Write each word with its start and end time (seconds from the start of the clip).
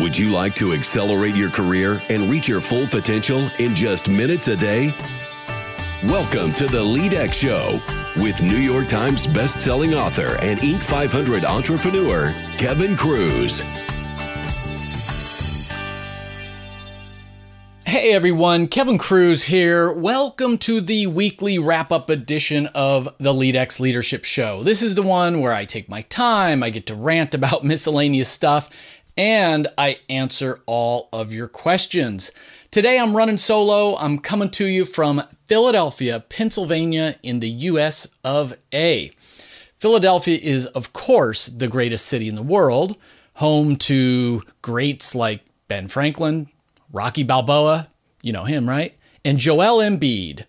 Would 0.00 0.16
you 0.16 0.30
like 0.30 0.54
to 0.54 0.74
accelerate 0.74 1.34
your 1.34 1.50
career 1.50 2.00
and 2.08 2.30
reach 2.30 2.46
your 2.46 2.60
full 2.60 2.86
potential 2.86 3.50
in 3.58 3.74
just 3.74 4.08
minutes 4.08 4.46
a 4.46 4.56
day? 4.56 4.94
Welcome 6.04 6.52
to 6.52 6.68
the 6.68 6.84
LeadX 6.84 7.32
Show 7.32 7.80
with 8.22 8.40
New 8.40 8.58
York 8.58 8.86
Times 8.86 9.26
best-selling 9.26 9.94
author 9.94 10.36
and 10.40 10.60
Inc. 10.60 10.84
500 10.84 11.44
entrepreneur 11.44 12.32
Kevin 12.58 12.94
Kruse. 12.94 13.64
Hey 17.88 18.12
everyone, 18.12 18.68
Kevin 18.68 18.98
Kruse 18.98 19.44
here. 19.44 19.90
Welcome 19.90 20.58
to 20.58 20.80
the 20.80 21.08
weekly 21.08 21.58
wrap 21.58 21.90
up 21.90 22.08
edition 22.10 22.66
of 22.68 23.08
the 23.18 23.32
LeadX 23.32 23.80
Leadership 23.80 24.24
Show. 24.24 24.62
This 24.62 24.82
is 24.82 24.94
the 24.94 25.02
one 25.02 25.40
where 25.40 25.54
I 25.54 25.64
take 25.64 25.88
my 25.88 26.02
time, 26.02 26.62
I 26.62 26.70
get 26.70 26.86
to 26.86 26.94
rant 26.94 27.34
about 27.34 27.64
miscellaneous 27.64 28.28
stuff, 28.28 28.70
and 29.18 29.66
I 29.76 29.98
answer 30.08 30.60
all 30.64 31.08
of 31.12 31.32
your 31.32 31.48
questions. 31.48 32.30
Today 32.70 33.00
I'm 33.00 33.16
running 33.16 33.36
solo. 33.36 33.96
I'm 33.96 34.20
coming 34.20 34.48
to 34.50 34.64
you 34.64 34.84
from 34.84 35.24
Philadelphia, 35.46 36.20
Pennsylvania, 36.20 37.16
in 37.24 37.40
the 37.40 37.48
US 37.48 38.06
of 38.22 38.56
A. 38.72 39.10
Philadelphia 39.74 40.38
is, 40.40 40.66
of 40.66 40.92
course, 40.92 41.46
the 41.46 41.68
greatest 41.68 42.06
city 42.06 42.28
in 42.28 42.36
the 42.36 42.42
world, 42.42 42.96
home 43.34 43.76
to 43.76 44.42
greats 44.62 45.14
like 45.14 45.44
Ben 45.66 45.88
Franklin, 45.88 46.48
Rocky 46.92 47.24
Balboa, 47.24 47.88
you 48.22 48.32
know 48.32 48.44
him, 48.44 48.68
right? 48.68 48.96
And 49.24 49.38
Joel 49.38 49.78
Embiid 49.78 50.44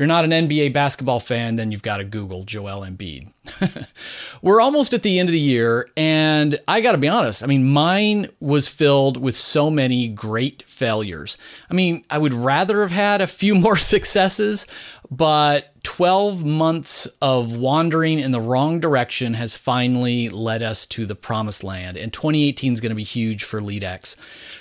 you're 0.00 0.06
not 0.06 0.24
an 0.24 0.30
NBA 0.30 0.72
basketball 0.72 1.20
fan, 1.20 1.56
then 1.56 1.70
you've 1.70 1.82
got 1.82 1.98
to 1.98 2.04
Google 2.04 2.44
Joel 2.44 2.80
Embiid. 2.80 3.30
We're 4.42 4.60
almost 4.60 4.94
at 4.94 5.02
the 5.02 5.18
end 5.18 5.28
of 5.28 5.32
the 5.32 5.38
year, 5.38 5.88
and 5.94 6.58
I 6.66 6.80
got 6.80 6.92
to 6.92 6.98
be 6.98 7.06
honest. 7.06 7.42
I 7.42 7.46
mean, 7.46 7.70
mine 7.70 8.28
was 8.40 8.66
filled 8.66 9.18
with 9.18 9.34
so 9.34 9.70
many 9.70 10.08
great 10.08 10.62
failures. 10.62 11.36
I 11.70 11.74
mean, 11.74 12.02
I 12.08 12.16
would 12.16 12.32
rather 12.32 12.80
have 12.80 12.90
had 12.90 13.20
a 13.20 13.26
few 13.26 13.54
more 13.60 13.76
successes, 13.76 14.66
but 15.10 15.70
12 15.82 16.44
months 16.44 17.06
of 17.20 17.56
wandering 17.56 18.20
in 18.20 18.32
the 18.32 18.40
wrong 18.40 18.80
direction 18.80 19.34
has 19.34 19.56
finally 19.56 20.28
led 20.28 20.62
us 20.62 20.86
to 20.86 21.06
the 21.06 21.14
promised 21.14 21.64
land. 21.64 21.96
And 21.96 22.12
2018 22.12 22.72
is 22.72 22.80
going 22.80 22.90
to 22.90 22.96
be 22.96 23.02
huge 23.02 23.44
for 23.44 23.60
LeadX. 23.60 24.16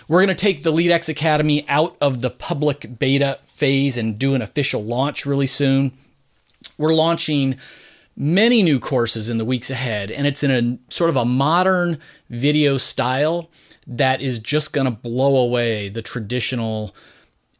We're 0.08 0.20
going 0.20 0.36
to 0.36 0.36
take 0.36 0.64
the 0.64 0.72
LeadX 0.72 1.09
Academy 1.09 1.68
out 1.68 1.96
of 2.02 2.22
the 2.22 2.30
public 2.30 3.00
beta 3.00 3.40
phase 3.60 3.98
and 3.98 4.18
do 4.18 4.34
an 4.34 4.42
official 4.42 4.84
launch 4.84 5.26
really 5.26 5.48
soon. 5.48 5.92
We're 6.78 6.94
launching 6.94 7.58
many 8.16 8.64
new 8.64 8.80
courses 8.80 9.30
in 9.30 9.38
the 9.38 9.46
weeks 9.46 9.70
ahead, 9.70 10.10
and 10.12 10.26
it's 10.26 10.44
in 10.44 10.52
a 10.52 10.94
sort 10.94 11.10
of 11.10 11.18
a 11.18 11.26
modern 11.26 12.00
video 12.30 12.78
style 12.78 13.50
that 13.86 14.22
is 14.22 14.40
just 14.40 14.74
going 14.74 14.86
to 14.86 14.92
blow 14.92 15.38
away 15.38 15.90
the 15.90 16.02
traditional 16.02 16.96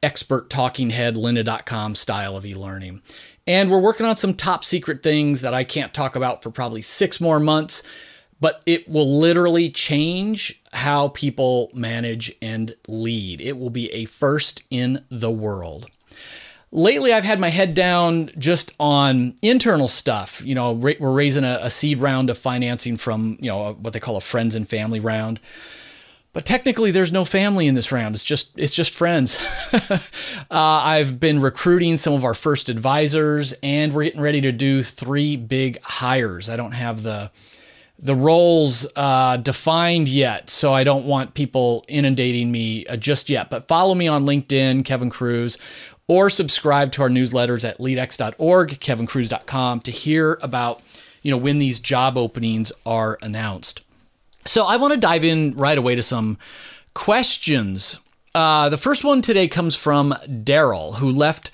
expert 0.02 0.50
talking 0.50 0.90
head 0.92 1.16
lynda.com 1.16 1.96
style 1.96 2.38
of 2.38 2.46
e-learning. 2.46 3.02
And 3.48 3.70
we're 3.72 3.82
working 3.82 4.06
on 4.06 4.16
some 4.16 4.34
top 4.34 4.64
secret 4.64 5.02
things 5.02 5.42
that 5.42 5.54
I 5.54 5.64
can't 5.64 5.94
talk 5.94 6.16
about 6.16 6.44
for 6.44 6.52
probably 6.52 6.82
6 6.82 7.20
more 7.20 7.40
months, 7.40 7.84
but 8.40 8.62
it 8.66 8.88
will 8.88 9.20
literally 9.20 9.70
change 9.70 10.62
how 10.74 11.10
people 11.10 11.70
manage 11.74 12.32
and 12.42 12.76
lead. 12.88 13.42
It 13.42 13.58
will 13.58 13.70
be 13.70 13.92
a 13.92 14.06
first 14.06 14.64
in 14.70 15.04
the 15.10 15.32
world. 15.32 15.88
Lately, 16.72 17.12
I've 17.12 17.24
had 17.24 17.40
my 17.40 17.50
head 17.50 17.74
down 17.74 18.30
just 18.38 18.72
on 18.80 19.36
internal 19.42 19.88
stuff. 19.88 20.42
You 20.46 20.54
know, 20.54 20.72
we're 20.72 21.12
raising 21.12 21.44
a, 21.44 21.60
a 21.64 21.70
seed 21.70 21.98
round 21.98 22.30
of 22.30 22.38
financing 22.38 22.96
from, 22.96 23.38
you 23.40 23.50
know, 23.50 23.74
what 23.74 23.94
they 23.94 24.00
call 24.00 24.18
a 24.18 24.22
friends 24.22 24.56
and 24.56 24.70
family 24.70 25.00
round. 25.00 25.40
But 26.32 26.46
technically, 26.46 26.92
there's 26.92 27.12
no 27.12 27.26
family 27.26 27.66
in 27.66 27.74
this 27.74 27.92
round. 27.92 28.14
It's 28.14 28.24
just 28.24 28.52
it's 28.56 28.76
just 28.76 28.94
friends. 28.94 29.40
uh, 29.74 30.00
I've 30.52 31.20
been 31.20 31.42
recruiting 31.42 31.98
some 31.98 32.14
of 32.14 32.24
our 32.24 32.36
first 32.36 32.70
advisors, 32.70 33.54
and 33.64 33.94
we're 33.94 34.04
getting 34.04 34.22
ready 34.22 34.42
to 34.42 34.52
do 34.52 34.84
three 34.84 35.38
big 35.38 35.82
hires. 35.82 36.48
I 36.48 36.56
don't 36.56 36.74
have 36.74 37.02
the 37.02 37.32
the 38.02 38.16
roles 38.16 38.88
uh, 38.96 39.38
defined 39.38 40.08
yet, 40.08 40.50
so 40.50 40.74
I 40.74 40.84
don't 40.84 41.06
want 41.06 41.34
people 41.34 41.84
inundating 41.90 42.52
me 42.52 42.86
uh, 42.86 42.96
just 42.96 43.30
yet. 43.30 43.50
But 43.50 43.68
follow 43.68 43.94
me 43.94 44.08
on 44.08 44.26
LinkedIn, 44.26 44.86
Kevin 44.86 45.10
Kruse, 45.10 45.58
or 46.08 46.30
subscribe 46.30 46.94
to 46.94 47.02
our 47.02 47.10
newsletters 47.10 47.68
at 47.68 47.78
leadx.org, 47.78 48.80
kevinkruse.com 48.80 49.82
to 49.82 49.92
hear 49.92 50.40
about 50.42 50.82
you 51.22 51.30
know 51.30 51.38
when 51.38 51.60
these 51.60 51.80
job 51.80 52.18
openings 52.18 52.72
are 52.86 53.18
announced. 53.22 53.82
So 54.46 54.66
I 54.66 54.78
want 54.78 54.94
to 54.94 55.00
dive 55.00 55.26
in 55.26 55.52
right 55.58 55.78
away 55.78 55.96
to 55.96 56.02
some 56.02 56.38
questions. 56.94 58.00
Uh, 58.34 58.70
the 58.70 58.78
first 58.78 59.04
one 59.04 59.22
today 59.22 59.48
comes 59.48 59.76
from 59.76 60.14
Daryl, 60.26 60.96
who 60.96 61.12
left 61.12 61.52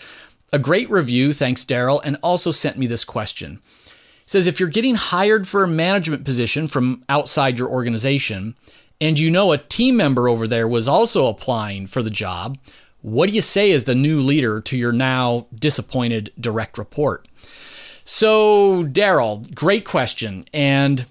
a 0.53 0.59
great 0.59 0.89
review. 0.91 1.34
Thanks, 1.34 1.66
Daryl, 1.66 2.01
and 2.03 2.17
also 2.22 2.51
sent 2.51 2.78
me 2.78 2.85
this 2.85 3.03
question. 3.03 3.61
Says 4.25 4.47
if 4.47 4.59
you're 4.59 4.69
getting 4.69 4.95
hired 4.95 5.47
for 5.47 5.63
a 5.63 5.67
management 5.67 6.25
position 6.25 6.67
from 6.67 7.03
outside 7.09 7.59
your 7.59 7.69
organization, 7.69 8.55
and 8.99 9.19
you 9.19 9.29
know 9.29 9.51
a 9.51 9.57
team 9.57 9.97
member 9.97 10.27
over 10.27 10.47
there 10.47 10.67
was 10.67 10.87
also 10.87 11.27
applying 11.27 11.87
for 11.87 12.01
the 12.01 12.09
job, 12.09 12.57
what 13.01 13.29
do 13.29 13.35
you 13.35 13.41
say 13.41 13.71
as 13.71 13.83
the 13.83 13.93
new 13.93 14.19
leader 14.19 14.61
to 14.61 14.77
your 14.77 14.91
now 14.91 15.45
disappointed 15.53 16.31
direct 16.39 16.77
report? 16.77 17.27
So, 18.03 18.83
Daryl, 18.83 19.53
great 19.53 19.85
question. 19.85 20.45
And 20.53 21.05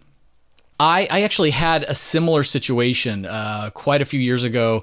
I, 0.80 1.06
I 1.10 1.22
actually 1.22 1.50
had 1.50 1.84
a 1.84 1.94
similar 1.94 2.42
situation 2.42 3.26
uh, 3.26 3.70
quite 3.74 4.02
a 4.02 4.04
few 4.04 4.20
years 4.20 4.44
ago. 4.44 4.82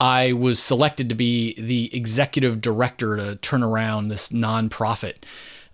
I 0.00 0.32
was 0.32 0.58
selected 0.58 1.08
to 1.10 1.14
be 1.14 1.54
the 1.54 1.94
executive 1.94 2.60
director 2.60 3.16
to 3.16 3.36
turn 3.36 3.62
around 3.62 4.08
this 4.08 4.30
nonprofit 4.30 5.18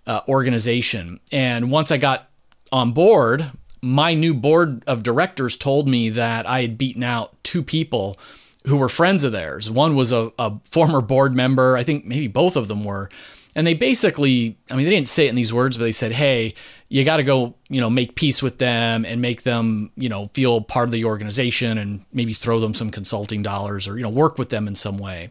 uh, 0.09 0.21
organization. 0.27 1.19
And 1.31 1.71
once 1.71 1.91
I 1.91 1.97
got 1.97 2.29
on 2.71 2.91
board, 2.91 3.51
my 3.81 4.15
new 4.15 4.33
board 4.33 4.83
of 4.87 5.03
directors 5.03 5.55
told 5.55 5.87
me 5.87 6.09
that 6.09 6.49
I 6.49 6.61
had 6.61 6.77
beaten 6.77 7.03
out 7.03 7.41
two 7.43 7.63
people 7.63 8.19
who 8.65 8.75
were 8.75 8.89
friends 8.89 9.23
of 9.23 9.31
theirs. 9.31 9.69
One 9.69 9.95
was 9.95 10.11
a, 10.11 10.31
a 10.39 10.59
former 10.65 11.01
board 11.01 11.35
member, 11.35 11.77
I 11.77 11.83
think 11.83 12.05
maybe 12.05 12.27
both 12.27 12.55
of 12.55 12.67
them 12.67 12.83
were. 12.83 13.09
And 13.55 13.65
they 13.65 13.75
basically, 13.75 14.57
I 14.69 14.75
mean, 14.75 14.85
they 14.85 14.91
didn't 14.91 15.07
say 15.07 15.27
it 15.27 15.29
in 15.29 15.35
these 15.35 15.53
words, 15.53 15.77
but 15.77 15.83
they 15.83 15.91
said, 15.91 16.11
hey, 16.11 16.55
you 16.87 17.03
got 17.05 17.17
to 17.17 17.23
go, 17.23 17.53
you 17.67 17.79
know, 17.79 17.89
make 17.89 18.15
peace 18.15 18.41
with 18.41 18.57
them 18.57 19.05
and 19.05 19.21
make 19.21 19.43
them, 19.43 19.91
you 19.95 20.09
know, 20.09 20.27
feel 20.33 20.61
part 20.61 20.87
of 20.87 20.91
the 20.91 21.05
organization 21.05 21.77
and 21.77 22.03
maybe 22.11 22.33
throw 22.33 22.59
them 22.59 22.73
some 22.73 22.89
consulting 22.89 23.43
dollars 23.43 23.87
or, 23.87 23.97
you 23.97 24.03
know, 24.03 24.09
work 24.09 24.37
with 24.39 24.49
them 24.49 24.67
in 24.67 24.75
some 24.75 24.97
way. 24.97 25.29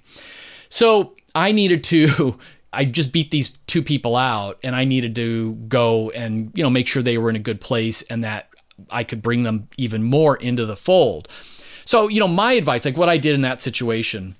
So 0.68 1.14
I 1.34 1.52
needed 1.52 1.82
to, 1.84 2.38
I 2.78 2.84
just 2.84 3.10
beat 3.10 3.32
these 3.32 3.48
two 3.66 3.82
people 3.82 4.14
out 4.14 4.60
and 4.62 4.76
I 4.76 4.84
needed 4.84 5.16
to 5.16 5.54
go 5.66 6.10
and, 6.10 6.52
you 6.54 6.62
know, 6.62 6.70
make 6.70 6.86
sure 6.86 7.02
they 7.02 7.18
were 7.18 7.28
in 7.28 7.34
a 7.34 7.40
good 7.40 7.60
place 7.60 8.02
and 8.02 8.22
that 8.22 8.50
I 8.88 9.02
could 9.02 9.20
bring 9.20 9.42
them 9.42 9.66
even 9.76 10.04
more 10.04 10.36
into 10.36 10.64
the 10.64 10.76
fold. 10.76 11.26
So, 11.84 12.06
you 12.06 12.20
know, 12.20 12.28
my 12.28 12.52
advice, 12.52 12.84
like 12.84 12.96
what 12.96 13.08
I 13.08 13.18
did 13.18 13.34
in 13.34 13.40
that 13.40 13.60
situation, 13.60 14.36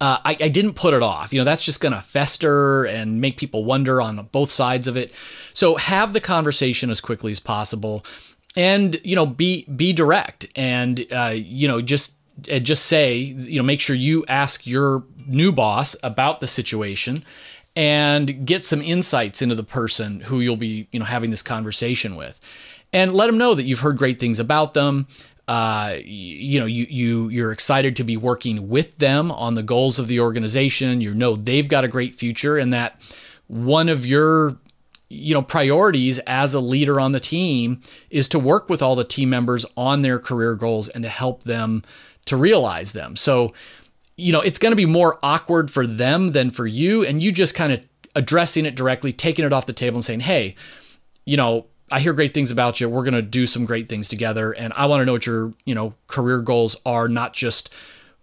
uh, 0.00 0.16
I, 0.24 0.36
I, 0.40 0.48
didn't 0.48 0.74
put 0.74 0.94
it 0.94 1.02
off. 1.02 1.30
You 1.30 1.40
know, 1.40 1.44
that's 1.44 1.62
just 1.62 1.80
going 1.80 1.92
to 1.92 2.00
fester 2.00 2.84
and 2.84 3.20
make 3.20 3.36
people 3.36 3.66
wonder 3.66 4.00
on 4.00 4.28
both 4.32 4.50
sides 4.50 4.88
of 4.88 4.96
it. 4.96 5.12
So 5.52 5.76
have 5.76 6.14
the 6.14 6.20
conversation 6.20 6.88
as 6.88 7.02
quickly 7.02 7.32
as 7.32 7.40
possible, 7.40 8.02
and 8.56 8.98
you 9.04 9.16
know, 9.16 9.26
be 9.26 9.64
be 9.64 9.92
direct, 9.92 10.46
and 10.54 11.04
uh, 11.10 11.32
you 11.34 11.66
know, 11.66 11.82
just 11.82 12.12
uh, 12.50 12.58
just 12.58 12.86
say, 12.86 13.16
you 13.16 13.56
know, 13.56 13.62
make 13.62 13.80
sure 13.80 13.96
you 13.96 14.24
ask 14.28 14.66
your 14.66 15.04
new 15.26 15.52
boss 15.52 15.96
about 16.02 16.40
the 16.40 16.46
situation 16.46 17.24
and 17.74 18.46
get 18.46 18.64
some 18.64 18.82
insights 18.82 19.40
into 19.40 19.54
the 19.54 19.62
person 19.62 20.20
who 20.20 20.40
you'll 20.40 20.56
be, 20.56 20.88
you 20.92 20.98
know, 20.98 21.06
having 21.06 21.30
this 21.30 21.42
conversation 21.42 22.16
with. 22.16 22.40
And 22.92 23.14
let 23.14 23.28
them 23.28 23.38
know 23.38 23.54
that 23.54 23.62
you've 23.62 23.80
heard 23.80 23.96
great 23.96 24.20
things 24.20 24.38
about 24.38 24.74
them 24.74 25.06
uh, 25.48 25.94
you 26.04 26.60
know 26.60 26.66
you 26.66 26.86
you 26.88 27.28
you're 27.28 27.52
excited 27.52 27.96
to 27.96 28.04
be 28.04 28.16
working 28.16 28.68
with 28.68 28.96
them 28.98 29.30
on 29.32 29.54
the 29.54 29.62
goals 29.62 29.98
of 29.98 30.08
the 30.08 30.20
organization. 30.20 31.00
You 31.00 31.14
know 31.14 31.36
they've 31.36 31.68
got 31.68 31.84
a 31.84 31.88
great 31.88 32.14
future, 32.14 32.56
and 32.56 32.72
that 32.72 33.00
one 33.48 33.88
of 33.88 34.06
your 34.06 34.56
you 35.08 35.34
know 35.34 35.42
priorities 35.42 36.18
as 36.20 36.54
a 36.54 36.60
leader 36.60 37.00
on 37.00 37.12
the 37.12 37.20
team 37.20 37.82
is 38.08 38.28
to 38.28 38.38
work 38.38 38.68
with 38.68 38.82
all 38.82 38.94
the 38.94 39.04
team 39.04 39.30
members 39.30 39.66
on 39.76 40.02
their 40.02 40.18
career 40.18 40.54
goals 40.54 40.88
and 40.88 41.02
to 41.02 41.10
help 41.10 41.42
them 41.42 41.82
to 42.26 42.36
realize 42.36 42.92
them. 42.92 43.16
So 43.16 43.52
you 44.16 44.32
know 44.32 44.40
it's 44.40 44.58
going 44.58 44.72
to 44.72 44.76
be 44.76 44.86
more 44.86 45.18
awkward 45.22 45.70
for 45.70 45.86
them 45.86 46.32
than 46.32 46.50
for 46.50 46.66
you, 46.66 47.04
and 47.04 47.22
you 47.22 47.32
just 47.32 47.54
kind 47.54 47.72
of 47.72 47.80
addressing 48.14 48.66
it 48.66 48.74
directly, 48.74 49.12
taking 49.12 49.44
it 49.44 49.52
off 49.52 49.66
the 49.66 49.72
table, 49.72 49.96
and 49.96 50.04
saying, 50.04 50.20
hey. 50.20 50.54
You 51.24 51.36
know, 51.36 51.66
I 51.92 52.00
hear 52.00 52.14
great 52.14 52.34
things 52.34 52.50
about 52.50 52.80
you. 52.80 52.88
We're 52.88 53.04
going 53.04 53.14
to 53.14 53.22
do 53.22 53.46
some 53.46 53.64
great 53.64 53.88
things 53.88 54.08
together, 54.08 54.50
and 54.50 54.72
I 54.74 54.86
want 54.86 55.02
to 55.02 55.04
know 55.04 55.12
what 55.12 55.24
your 55.24 55.52
you 55.64 55.74
know 55.74 55.94
career 56.08 56.40
goals 56.40 56.74
are, 56.84 57.06
not 57.06 57.32
just 57.32 57.72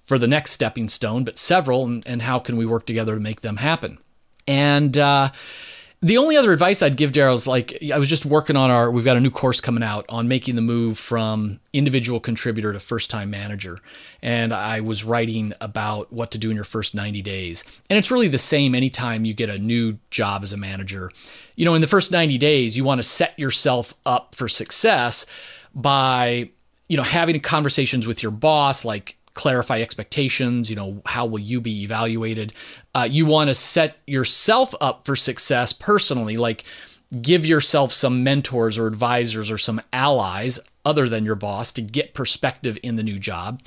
for 0.10 0.18
the 0.18 0.28
next 0.28 0.52
stepping 0.52 0.90
stone, 0.90 1.24
but 1.24 1.38
several, 1.38 1.86
and, 1.86 2.06
and 2.08 2.24
how 2.24 2.40
can 2.40 2.58
we 2.58 2.66
work 2.66 2.88
together 2.88 3.14
to 3.14 3.22
make 3.22 3.42
them 3.42 3.58
happen? 3.58 4.00
And 4.48 4.98
uh, 4.98 5.30
The 6.02 6.18
only 6.18 6.38
other 6.38 6.54
advice 6.54 6.82
I'd 6.82 6.96
give 6.96 7.12
Daryl 7.12 7.34
is 7.34 7.46
like 7.46 7.78
I 7.94 8.00
was 8.00 8.08
just 8.08 8.26
working 8.26 8.56
on 8.56 8.72
our 8.72 8.90
we've 8.90 9.04
got 9.04 9.18
a 9.18 9.20
new 9.20 9.30
course 9.30 9.60
coming 9.60 9.84
out 9.84 10.06
on 10.08 10.30
making 10.30 10.56
the 10.56 10.62
move 10.62 10.98
from 10.98 11.60
individual 11.74 12.22
contributor 12.22 12.72
to 12.72 12.80
first 12.80 13.10
time 13.10 13.30
manager 13.30 13.80
and 14.22 14.54
I 14.54 14.80
was 14.80 15.04
writing 15.04 15.54
about 15.60 16.14
what 16.14 16.32
to 16.32 16.38
do 16.38 16.50
in 16.50 16.56
your 16.56 16.64
first 16.64 16.96
90 16.96 17.22
days. 17.22 17.66
And 17.90 18.00
it's 18.00 18.12
really 18.12 18.30
the 18.30 18.38
same 18.38 18.76
anytime 18.76 19.26
you 19.26 19.34
get 19.34 19.50
a 19.50 19.60
new 19.60 19.98
job 20.10 20.44
as 20.44 20.54
a 20.54 20.58
manager. 20.58 21.12
You 21.58 21.66
know, 21.66 21.76
in 21.76 21.82
the 21.82 21.88
first 21.88 22.12
90 22.12 22.38
days 22.38 22.78
you 22.78 22.86
want 22.86 23.00
to 23.00 23.08
set 23.08 23.38
yourself 23.38 23.94
up 24.06 24.36
for 24.36 24.48
success 24.48 25.26
by 25.76 26.50
you 26.88 26.96
know 26.96 27.04
having 27.04 27.38
conversations 27.42 28.08
with 28.08 28.24
your 28.24 28.32
boss 28.32 28.86
like 28.86 29.18
clarify 29.34 29.82
expectations. 29.82 30.70
You 30.70 30.76
know, 30.76 31.02
how 31.06 31.26
will 31.26 31.40
you 31.40 31.62
be 31.62 31.84
evaluated? 31.84 32.54
Uh, 32.94 33.08
you 33.10 33.26
want 33.26 33.50
to 33.50 33.54
set 33.54 33.98
yourself 34.08 34.74
up 34.82 35.06
for 35.06 35.16
success 35.16 35.74
personally, 35.74 36.38
like 36.38 36.64
give 37.22 37.46
yourself 37.46 37.92
some 37.92 38.24
mentors 38.24 38.78
or 38.78 38.88
advisors 38.88 39.50
or 39.50 39.58
some 39.58 39.82
allies 39.92 40.60
other 40.86 41.08
than 41.10 41.26
your 41.26 41.36
boss 41.36 41.72
to 41.72 41.82
get 41.82 42.14
perspective 42.14 42.78
in 42.84 42.96
the 42.96 43.04
new 43.04 43.20
job. 43.20 43.62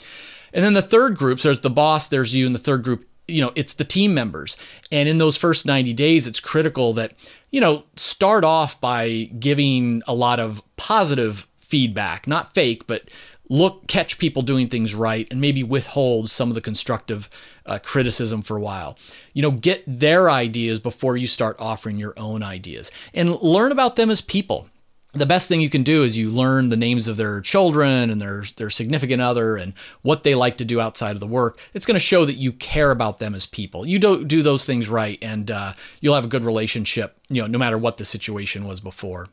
And 0.52 0.64
then 0.64 0.74
the 0.74 0.82
third 0.82 1.16
group, 1.16 1.40
so 1.40 1.48
there's 1.48 1.60
the 1.60 1.70
boss, 1.70 2.08
there's 2.08 2.34
you, 2.34 2.46
and 2.46 2.54
the 2.54 2.60
third 2.60 2.82
group, 2.82 3.08
you 3.28 3.40
know, 3.40 3.52
it's 3.54 3.74
the 3.74 3.84
team 3.84 4.14
members. 4.14 4.56
And 4.90 5.08
in 5.08 5.18
those 5.18 5.36
first 5.36 5.66
90 5.66 5.92
days, 5.94 6.26
it's 6.26 6.40
critical 6.40 6.92
that, 6.94 7.14
you 7.50 7.60
know, 7.60 7.84
start 7.96 8.44
off 8.44 8.80
by 8.80 9.30
giving 9.38 10.02
a 10.06 10.14
lot 10.14 10.40
of 10.40 10.62
positive 10.76 11.46
feedback, 11.58 12.26
not 12.26 12.52
fake, 12.52 12.86
but 12.86 13.08
look 13.52 13.86
catch 13.86 14.18
people 14.18 14.40
doing 14.40 14.66
things 14.66 14.94
right 14.94 15.28
and 15.30 15.40
maybe 15.40 15.62
withhold 15.62 16.30
some 16.30 16.48
of 16.48 16.54
the 16.54 16.60
constructive 16.60 17.28
uh, 17.66 17.78
criticism 17.82 18.40
for 18.40 18.56
a 18.56 18.60
while 18.60 18.98
you 19.34 19.42
know 19.42 19.50
get 19.50 19.84
their 19.86 20.30
ideas 20.30 20.80
before 20.80 21.16
you 21.16 21.26
start 21.26 21.54
offering 21.58 21.98
your 21.98 22.14
own 22.16 22.42
ideas 22.42 22.90
and 23.12 23.40
learn 23.42 23.70
about 23.70 23.96
them 23.96 24.10
as 24.10 24.22
people 24.22 24.68
the 25.12 25.26
best 25.26 25.46
thing 25.46 25.60
you 25.60 25.68
can 25.68 25.82
do 25.82 26.02
is 26.02 26.16
you 26.16 26.30
learn 26.30 26.70
the 26.70 26.76
names 26.76 27.06
of 27.06 27.18
their 27.18 27.42
children 27.42 28.08
and 28.08 28.18
their 28.18 28.44
their 28.56 28.70
significant 28.70 29.20
other 29.20 29.56
and 29.56 29.74
what 30.00 30.22
they 30.22 30.34
like 30.34 30.56
to 30.56 30.64
do 30.64 30.80
outside 30.80 31.10
of 31.10 31.20
the 31.20 31.26
work. 31.26 31.58
It's 31.74 31.84
going 31.84 31.96
to 31.96 32.00
show 32.00 32.24
that 32.24 32.36
you 32.36 32.50
care 32.52 32.90
about 32.90 33.18
them 33.18 33.34
as 33.34 33.44
people. 33.44 33.84
You 33.84 33.98
don't 33.98 34.26
do 34.26 34.40
those 34.40 34.64
things 34.64 34.88
right, 34.88 35.18
and 35.20 35.50
uh, 35.50 35.74
you'll 36.00 36.14
have 36.14 36.24
a 36.24 36.28
good 36.28 36.46
relationship. 36.46 37.18
You 37.28 37.42
know, 37.42 37.46
no 37.46 37.58
matter 37.58 37.76
what 37.76 37.98
the 37.98 38.06
situation 38.06 38.66
was 38.66 38.80
before. 38.80 39.28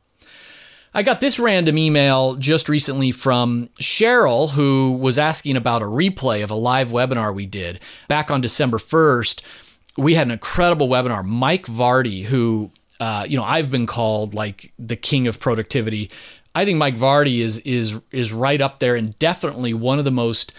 I 0.94 1.04
got 1.04 1.22
this 1.22 1.38
random 1.38 1.78
email 1.78 2.36
just 2.36 2.68
recently 2.68 3.12
from 3.12 3.70
Cheryl, 3.80 4.52
who 4.52 4.94
was 4.94 5.20
asking 5.20 5.56
about 5.56 5.84
a 5.84 5.86
replay 5.86 6.44
of 6.44 6.50
a 6.50 6.56
live 6.56 6.90
webinar 6.90 7.34
we 7.34 7.46
did 7.46 7.80
back 8.08 8.32
on 8.32 8.42
December 8.42 8.78
1st. 8.78 9.42
We 9.98 10.16
had 10.16 10.28
an 10.28 10.32
incredible 10.32 10.88
webinar. 10.88 11.24
Mike 11.24 11.68
Vardy, 11.68 12.24
who, 12.24 12.72
uh, 13.00 13.26
you 13.28 13.38
know, 13.38 13.44
I've 13.44 13.70
been 13.70 13.86
called 13.86 14.34
like 14.34 14.74
the 14.80 14.96
king 14.96 15.28
of 15.28 15.40
productivity. 15.40 16.10
I 16.56 16.66
think 16.66 16.80
Mike 16.80 16.96
Vardy 16.96 17.40
is 17.40 17.60
is 17.60 18.00
is 18.12 18.34
right 18.34 18.60
up 18.60 18.80
there 18.80 18.96
and 18.96 19.18
definitely 19.20 19.74
one 19.76 20.00
of 20.00 20.06
the 20.06 20.12
most 20.12 20.52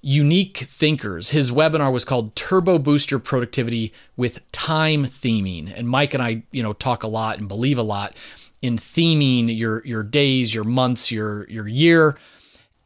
unique 0.00 0.58
thinkers. 0.58 1.30
His 1.30 1.50
webinar 1.50 1.92
was 1.92 2.04
called 2.04 2.36
Turbo 2.36 2.78
Boost 2.78 3.10
Your 3.10 3.20
Productivity 3.20 3.92
with 4.16 4.50
Time 4.52 5.06
Theming. 5.06 5.72
And 5.74 5.88
Mike 5.88 6.14
and 6.14 6.22
I, 6.22 6.42
you 6.52 6.62
know, 6.62 6.72
talk 6.72 7.02
a 7.02 7.08
lot 7.08 7.38
and 7.38 7.48
believe 7.48 7.78
a 7.78 7.82
lot 7.82 8.16
in 8.62 8.78
theming 8.78 9.56
your 9.56 9.84
your 9.84 10.02
days, 10.02 10.54
your 10.54 10.64
months, 10.64 11.10
your 11.10 11.48
your 11.48 11.68
year. 11.68 12.16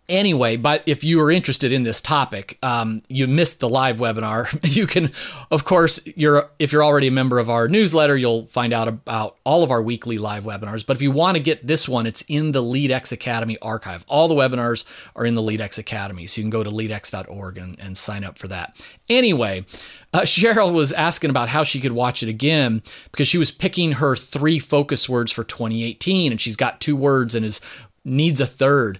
Anyway, 0.08 0.56
but 0.56 0.85
if 0.87 1.03
you 1.03 1.20
are 1.20 1.32
interested 1.32 1.73
in 1.73 1.82
this 1.82 2.00
topic, 2.00 2.58
um, 2.62 3.03
you 3.08 3.26
missed 3.26 3.58
the 3.58 3.69
live 3.69 3.99
webinar. 3.99 4.47
You 4.76 4.87
can, 4.87 5.11
of 5.50 5.64
course, 5.64 6.00
you're 6.05 6.50
if 6.58 6.70
you're 6.70 6.85
already 6.85 7.06
a 7.06 7.11
member 7.12 7.38
of 7.38 7.49
our 7.49 7.67
newsletter, 7.67 8.14
you'll 8.14 8.44
find 8.47 8.75
out 8.75 8.88
about 8.88 9.37
all 9.44 9.62
of 9.62 9.70
our 9.70 9.81
weekly 9.81 10.19
live 10.19 10.44
webinars. 10.44 10.85
But 10.85 10.97
if 10.97 11.03
you 11.03 11.11
want 11.11 11.37
to 11.37 11.43
get 11.43 11.67
this 11.67 11.88
one, 11.88 12.06
it's 12.06 12.23
in 12.29 12.53
the 12.53 12.62
LeadX 12.62 13.11
Academy 13.11 13.56
archive. 13.62 14.05
All 14.06 14.29
the 14.29 14.35
webinars 14.35 14.85
are 15.14 15.25
in 15.25 15.35
the 15.35 15.41
LeadX 15.41 15.79
Academy, 15.79 16.26
so 16.26 16.41
you 16.41 16.44
can 16.44 16.50
go 16.50 16.62
to 16.62 16.69
leadx.org 16.69 17.56
and, 17.56 17.81
and 17.81 17.97
sign 17.97 18.23
up 18.23 18.37
for 18.37 18.49
that. 18.49 18.76
Anyway, 19.08 19.64
uh, 20.12 20.20
Cheryl 20.20 20.75
was 20.75 20.93
asking 20.93 21.31
about 21.31 21.49
how 21.49 21.62
she 21.62 21.81
could 21.81 21.93
watch 21.93 22.23
it 22.23 22.29
again 22.29 22.82
because 23.12 23.29
she 23.29 23.38
was 23.38 23.50
picking 23.50 23.93
her 23.93 24.14
three 24.14 24.58
focus 24.58 25.08
words 25.08 25.32
for 25.32 25.44
2018, 25.44 26.32
and 26.32 26.41
she's 26.41 26.56
got 26.56 26.81
two 26.81 26.97
words 26.97 27.35
and 27.35 27.47
is 27.47 27.62
needs 28.05 28.41
a 28.41 28.47
third. 28.47 28.99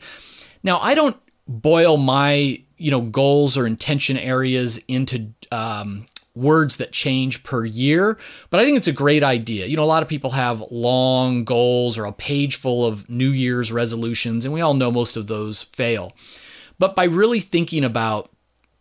Now, 0.67 0.81
I 0.81 0.97
don't 0.97 1.17
boil 1.47 1.97
my 1.97 2.61
you 2.77 2.91
know 2.91 3.01
goals 3.01 3.57
or 3.57 3.67
intention 3.67 4.19
areas 4.19 4.79
into 4.89 5.33
um, 5.53 6.07
words 6.35 6.77
that 6.79 6.91
change 6.91 7.45
per 7.45 7.65
year, 7.65 8.19
but 8.51 8.59
I 8.59 8.65
think 8.65 8.77
it's 8.77 8.89
a 8.89 8.93
great 8.93 9.23
idea. 9.23 9.67
You 9.67 9.77
know, 9.77 9.85
a 9.85 9.87
lot 9.87 10.03
of 10.03 10.09
people 10.09 10.33
have 10.33 10.63
long 10.73 11.45
goals 11.45 11.97
or 11.97 12.05
a 12.05 12.13
page 12.13 12.57
full 12.57 12.85
of 12.85 13.09
New 13.09 13.31
Year's 13.31 13.71
resolutions, 13.71 14.45
and 14.45 14.53
we 14.53 14.61
all 14.61 14.75
know 14.75 14.91
most 14.91 15.17
of 15.17 15.29
those 15.29 15.63
fail. 15.63 16.15
But 16.81 16.97
by 16.97 17.05
really 17.05 17.41
thinking 17.41 17.85
about 17.85 18.31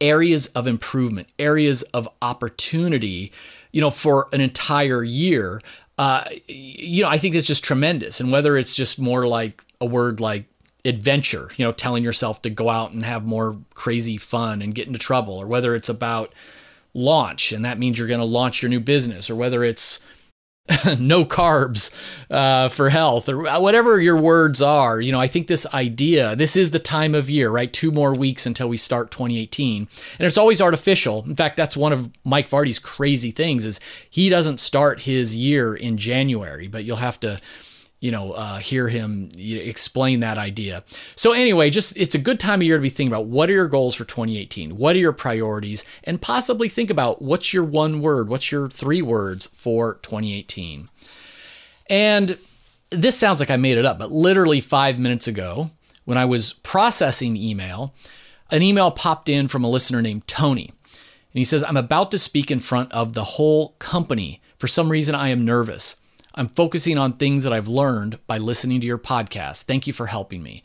areas 0.01 0.47
of 0.47 0.67
improvement, 0.67 1.29
areas 1.38 1.83
of 1.83 2.09
opportunity, 2.19 3.31
you 3.71 3.79
know, 3.79 3.91
for 3.91 4.27
an 4.33 4.41
entire 4.41 5.03
year, 5.03 5.61
uh, 5.99 6.25
you 6.47 7.03
know, 7.03 7.09
I 7.09 7.19
think 7.19 7.35
it's 7.35 7.47
just 7.47 7.63
tremendous. 7.63 8.19
And 8.19 8.31
whether 8.31 8.57
it's 8.57 8.75
just 8.75 8.97
more 8.99 9.27
like 9.27 9.63
a 9.79 9.85
word 9.85 10.19
like 10.19 10.45
adventure, 10.85 11.49
you 11.57 11.65
know, 11.65 11.71
telling 11.71 12.03
yourself 12.03 12.41
to 12.43 12.49
go 12.49 12.69
out 12.69 12.91
and 12.91 13.03
have 13.03 13.25
more 13.25 13.57
crazy 13.73 14.17
fun 14.17 14.61
and 14.61 14.75
get 14.75 14.87
into 14.87 14.99
trouble, 14.99 15.35
or 15.35 15.47
whether 15.47 15.75
it's 15.75 15.89
about 15.89 16.33
launch 16.93 17.51
and 17.51 17.65
that 17.65 17.77
means 17.77 17.99
you're 17.99 18.07
going 18.07 18.21
to 18.21 18.25
launch 18.25 18.61
your 18.61 18.69
new 18.69 18.79
business, 18.79 19.29
or 19.29 19.35
whether 19.35 19.63
it's 19.63 19.99
no 20.99 21.23
carbs 21.23 21.93
uh, 22.31 22.69
for 22.69 22.89
health 22.89 23.29
or 23.29 23.43
whatever 23.59 24.01
your 24.01 24.19
words 24.19 24.63
are 24.63 24.99
you 24.99 25.11
know 25.11 25.19
i 25.19 25.27
think 25.27 25.45
this 25.45 25.67
idea 25.75 26.35
this 26.35 26.55
is 26.55 26.71
the 26.71 26.79
time 26.79 27.13
of 27.13 27.29
year 27.29 27.51
right? 27.51 27.71
Two 27.71 27.91
more 27.91 28.15
weeks 28.15 28.47
until 28.47 28.67
we 28.67 28.77
start 28.77 29.11
2018 29.11 29.88
and 30.17 30.25
it's 30.25 30.38
always 30.38 30.61
artificial. 30.61 31.23
In 31.27 31.35
fact 31.35 31.55
that's 31.55 31.77
one 31.77 31.93
of 31.93 32.09
mike 32.23 32.49
vardy's 32.49 32.79
crazy 32.79 33.29
things 33.29 33.67
is 33.67 33.79
he 34.09 34.27
doesn't 34.27 34.59
start 34.59 35.01
his 35.01 35.35
year 35.35 35.75
in 35.75 35.97
january 35.97 36.67
but 36.67 36.83
you'll 36.83 36.97
have 36.97 37.19
to 37.19 37.39
you 38.05 38.11
know, 38.11 38.33
uh, 38.33 38.59
hear 38.59 38.87
him 38.87 39.29
explain 39.35 40.19
that 40.19 40.37
idea. 40.37 40.83
So 41.15 41.31
anyway, 41.31 41.71
just 41.71 41.97
it's 41.97 42.13
a 42.13 42.19
good 42.19 42.39
time 42.39 42.61
of 42.61 42.67
year 42.67 42.77
to 42.77 42.81
be 42.83 42.89
thinking 42.89 43.11
about 43.11 43.25
what 43.25 43.49
are 43.49 43.53
your 43.53 43.67
goals 43.67 43.95
for 43.95 44.03
2018, 44.03 44.77
what 44.77 44.95
are 44.95 44.99
your 44.99 45.11
priorities, 45.11 45.83
and 46.03 46.21
possibly 46.21 46.69
think 46.69 46.91
about 46.91 47.23
what's 47.23 47.51
your 47.51 47.63
one 47.63 48.01
word, 48.01 48.29
what's 48.29 48.51
your 48.51 48.69
three 48.69 49.01
words 49.01 49.47
for 49.47 49.95
2018. 50.03 50.87
And 51.89 52.37
this 52.91 53.17
sounds 53.17 53.39
like 53.39 53.49
I 53.49 53.57
made 53.57 53.79
it 53.79 53.85
up, 53.85 53.97
but 53.97 54.11
literally 54.11 54.61
five 54.61 54.99
minutes 54.99 55.27
ago, 55.27 55.71
when 56.03 56.19
I 56.19 56.25
was 56.25 56.53
processing 56.53 57.35
email, 57.35 57.95
an 58.51 58.61
email 58.61 58.91
popped 58.91 59.29
in 59.29 59.47
from 59.47 59.63
a 59.63 59.69
listener 59.69 60.03
named 60.03 60.27
Tony. 60.27 60.67
And 60.67 61.39
he 61.39 61.43
says, 61.43 61.63
I'm 61.63 61.75
about 61.75 62.12
to 62.12 62.19
speak 62.19 62.51
in 62.51 62.59
front 62.59 62.91
of 62.91 63.13
the 63.13 63.24
whole 63.24 63.69
company. 63.79 64.41
For 64.59 64.67
some 64.67 64.91
reason, 64.91 65.15
I 65.15 65.29
am 65.29 65.43
nervous. 65.43 65.95
I'm 66.36 66.48
focusing 66.48 66.98
on 66.98 67.13
things 67.13 67.44
that 67.44 67.54
I've 67.54 67.70
learned 67.70 68.20
by 68.27 68.38
listening 68.38 68.82
to 68.82 68.88
your 68.88 68.98
podcast. 68.98 69.63
Thank 69.63 69.88
you 69.88 69.94
for 69.94 70.06
helping 70.06 70.44
me. 70.44 70.63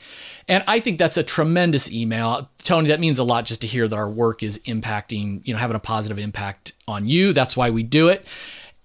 And 0.49 0.65
I 0.67 0.81
think 0.81 0.99
that's 0.99 1.17
a 1.17 1.23
tremendous 1.23 1.91
email. 1.93 2.51
Tony, 2.65 2.89
that 2.89 3.01
means 3.01 3.19
a 3.21 3.25
lot 3.25 3.47
just 3.47 3.61
to 3.61 3.69
hear 3.69 3.87
that 3.87 3.97
our 3.97 4.11
work 4.11 4.43
is 4.43 4.59
impacting, 4.61 5.47
you 5.47 5.55
know, 5.55 5.61
having 5.61 5.77
a 5.77 5.81
positive 5.81 6.19
impact 6.19 6.73
on 6.89 7.07
you. 7.07 7.33
That's 7.33 7.57
why 7.57 7.71
we 7.71 7.85
do 7.85 8.09
it. 8.09 8.27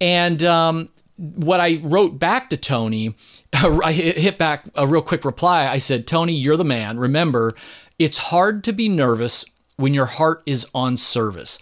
And 0.00 0.42
um, 0.44 0.88
what 1.16 1.60
I 1.60 1.80
wrote 1.82 2.18
back 2.18 2.50
to 2.50 2.56
Tony, 2.56 3.14
I 3.52 3.92
hit 3.92 4.38
back 4.38 4.64
a 4.76 4.86
real 4.86 5.02
quick 5.02 5.24
reply. 5.24 5.66
I 5.66 5.78
said, 5.78 6.06
Tony, 6.06 6.34
you're 6.34 6.56
the 6.56 6.64
man. 6.64 6.98
Remember, 6.98 7.54
it's 7.98 8.18
hard 8.18 8.62
to 8.64 8.72
be 8.72 8.88
nervous 8.88 9.44
when 9.76 9.92
your 9.92 10.06
heart 10.06 10.42
is 10.46 10.66
on 10.72 10.96
service. 10.96 11.58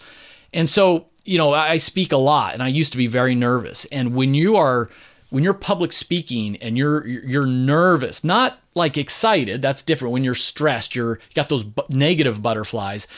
And 0.53 0.69
so, 0.69 1.07
you 1.25 1.37
know, 1.37 1.53
I 1.53 1.77
speak 1.77 2.11
a 2.11 2.17
lot 2.17 2.53
and 2.53 2.61
I 2.61 2.67
used 2.67 2.91
to 2.91 2.97
be 2.97 3.07
very 3.07 3.33
nervous. 3.33 3.85
And 3.85 4.13
when 4.13 4.33
you 4.35 4.55
are 4.55 4.89
when 5.35 5.43
you're 5.43 5.53
public 5.53 5.91
speaking 5.91 6.55
and 6.61 6.77
you're 6.77 7.05
you're 7.05 7.45
nervous, 7.45 8.23
not 8.23 8.57
like 8.73 8.97
excited, 8.97 9.61
that's 9.61 9.81
different. 9.81 10.13
When 10.13 10.23
you're 10.23 10.33
stressed, 10.33 10.95
you're 10.95 11.15
you 11.15 11.33
got 11.35 11.49
those 11.49 11.65
bu- 11.65 11.81
negative 11.89 12.41
butterflies. 12.41 13.09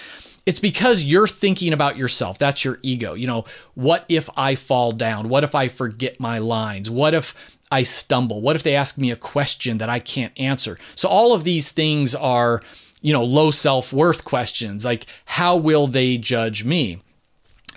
It's 0.43 0.59
because 0.59 1.03
you're 1.03 1.27
thinking 1.27 1.74
about 1.74 1.95
yourself. 1.95 2.39
That's 2.39 2.65
your 2.65 2.79
ego. 2.81 3.13
You 3.13 3.27
know, 3.27 3.45
what 3.75 4.03
if 4.09 4.31
I 4.36 4.55
fall 4.55 4.93
down? 4.93 5.29
What 5.29 5.43
if 5.43 5.53
I 5.53 5.67
forget 5.67 6.19
my 6.19 6.39
lines? 6.39 6.89
What 6.89 7.13
if 7.13 7.36
I 7.71 7.83
stumble? 7.83 8.41
What 8.41 8.55
if 8.55 8.63
they 8.63 8.75
ask 8.75 8.97
me 8.97 9.12
a 9.12 9.15
question 9.15 9.77
that 9.77 9.89
I 9.89 10.00
can't 10.00 10.33
answer? 10.39 10.79
So 10.95 11.07
all 11.07 11.36
of 11.36 11.43
these 11.43 11.71
things 11.71 12.15
are, 12.15 12.63
you 13.00 13.13
know, 13.13 13.24
low 13.24 13.51
self-worth 13.51 14.25
questions 14.25 14.83
like 14.83 15.05
how 15.25 15.55
will 15.55 15.86
they 15.86 16.17
judge 16.17 16.63
me? 16.63 17.00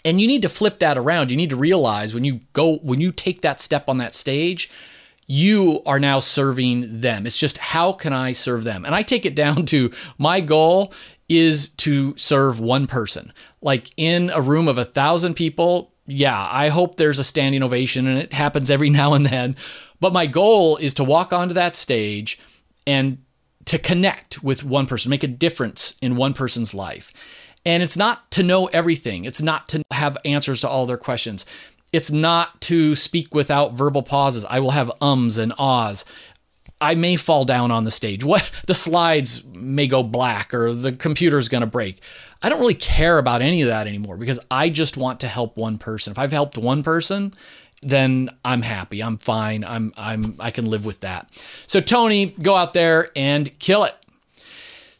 And 0.04 0.20
you 0.20 0.26
need 0.26 0.42
to 0.42 0.48
flip 0.48 0.78
that 0.78 0.96
around. 0.96 1.30
You 1.30 1.36
need 1.36 1.50
to 1.50 1.56
realize 1.56 2.14
when 2.14 2.24
you 2.24 2.40
go, 2.52 2.76
when 2.78 3.00
you 3.00 3.12
take 3.12 3.42
that 3.42 3.60
step 3.60 3.88
on 3.88 3.98
that 3.98 4.14
stage, 4.14 4.70
you 5.26 5.82
are 5.86 6.00
now 6.00 6.18
serving 6.18 7.00
them. 7.00 7.26
It's 7.26 7.36
just 7.36 7.58
how 7.58 7.92
can 7.92 8.12
I 8.12 8.32
serve 8.32 8.64
them? 8.64 8.84
And 8.84 8.94
I 8.94 9.02
take 9.02 9.24
it 9.24 9.36
down 9.36 9.66
to 9.66 9.90
my 10.18 10.40
goal 10.40 10.92
is 11.28 11.68
to 11.68 12.16
serve 12.16 12.58
one 12.58 12.88
person. 12.88 13.32
Like 13.62 13.90
in 13.96 14.30
a 14.30 14.40
room 14.40 14.66
of 14.66 14.78
a 14.78 14.84
thousand 14.84 15.34
people, 15.34 15.92
yeah, 16.06 16.48
I 16.50 16.68
hope 16.68 16.96
there's 16.96 17.20
a 17.20 17.24
standing 17.24 17.62
ovation 17.62 18.08
and 18.08 18.18
it 18.18 18.32
happens 18.32 18.70
every 18.70 18.90
now 18.90 19.14
and 19.14 19.24
then. 19.24 19.54
But 20.00 20.12
my 20.12 20.26
goal 20.26 20.76
is 20.78 20.94
to 20.94 21.04
walk 21.04 21.32
onto 21.32 21.54
that 21.54 21.76
stage 21.76 22.38
and 22.86 23.18
to 23.66 23.78
connect 23.78 24.42
with 24.42 24.64
one 24.64 24.86
person, 24.86 25.10
make 25.10 25.22
a 25.22 25.28
difference 25.28 25.94
in 26.02 26.16
one 26.16 26.34
person's 26.34 26.74
life. 26.74 27.12
And 27.64 27.82
it's 27.82 27.96
not 27.96 28.30
to 28.32 28.42
know 28.42 28.66
everything, 28.66 29.24
it's 29.24 29.42
not 29.42 29.68
to 29.68 29.82
have 29.90 30.16
answers 30.24 30.60
to 30.62 30.68
all 30.68 30.86
their 30.86 30.96
questions. 30.96 31.44
It's 31.92 32.10
not 32.10 32.60
to 32.62 32.94
speak 32.94 33.34
without 33.34 33.72
verbal 33.72 34.02
pauses. 34.02 34.44
I 34.44 34.60
will 34.60 34.70
have 34.70 34.92
ums 35.00 35.38
and 35.38 35.52
ahs. 35.58 36.04
I 36.80 36.94
may 36.94 37.16
fall 37.16 37.44
down 37.44 37.70
on 37.70 37.84
the 37.84 37.90
stage. 37.90 38.24
What 38.24 38.50
the 38.66 38.74
slides 38.74 39.44
may 39.44 39.86
go 39.86 40.02
black 40.02 40.54
or 40.54 40.72
the 40.72 40.92
computer's 40.92 41.48
going 41.48 41.60
to 41.60 41.66
break. 41.66 42.00
I 42.42 42.48
don't 42.48 42.60
really 42.60 42.74
care 42.74 43.18
about 43.18 43.42
any 43.42 43.62
of 43.62 43.68
that 43.68 43.86
anymore 43.86 44.16
because 44.16 44.40
I 44.50 44.70
just 44.70 44.96
want 44.96 45.20
to 45.20 45.26
help 45.26 45.56
one 45.56 45.76
person. 45.78 46.12
If 46.12 46.18
I've 46.18 46.32
helped 46.32 46.56
one 46.56 46.82
person, 46.82 47.34
then 47.82 48.30
I'm 48.44 48.62
happy. 48.62 49.02
I'm 49.02 49.18
fine. 49.18 49.64
I'm 49.64 49.92
I'm 49.96 50.34
I 50.38 50.50
can 50.50 50.66
live 50.66 50.84
with 50.84 51.00
that. 51.00 51.28
So 51.66 51.80
Tony, 51.80 52.26
go 52.26 52.56
out 52.56 52.74
there 52.74 53.10
and 53.16 53.58
kill 53.58 53.84
it. 53.84 53.94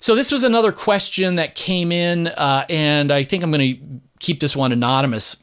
So 0.00 0.14
this 0.14 0.32
was 0.32 0.44
another 0.44 0.72
question 0.72 1.34
that 1.34 1.54
came 1.54 1.92
in, 1.92 2.28
uh, 2.28 2.64
and 2.70 3.12
I 3.12 3.22
think 3.22 3.42
I'm 3.42 3.50
going 3.50 3.76
to 3.76 4.00
keep 4.18 4.40
this 4.40 4.56
one 4.56 4.72
anonymous. 4.72 5.36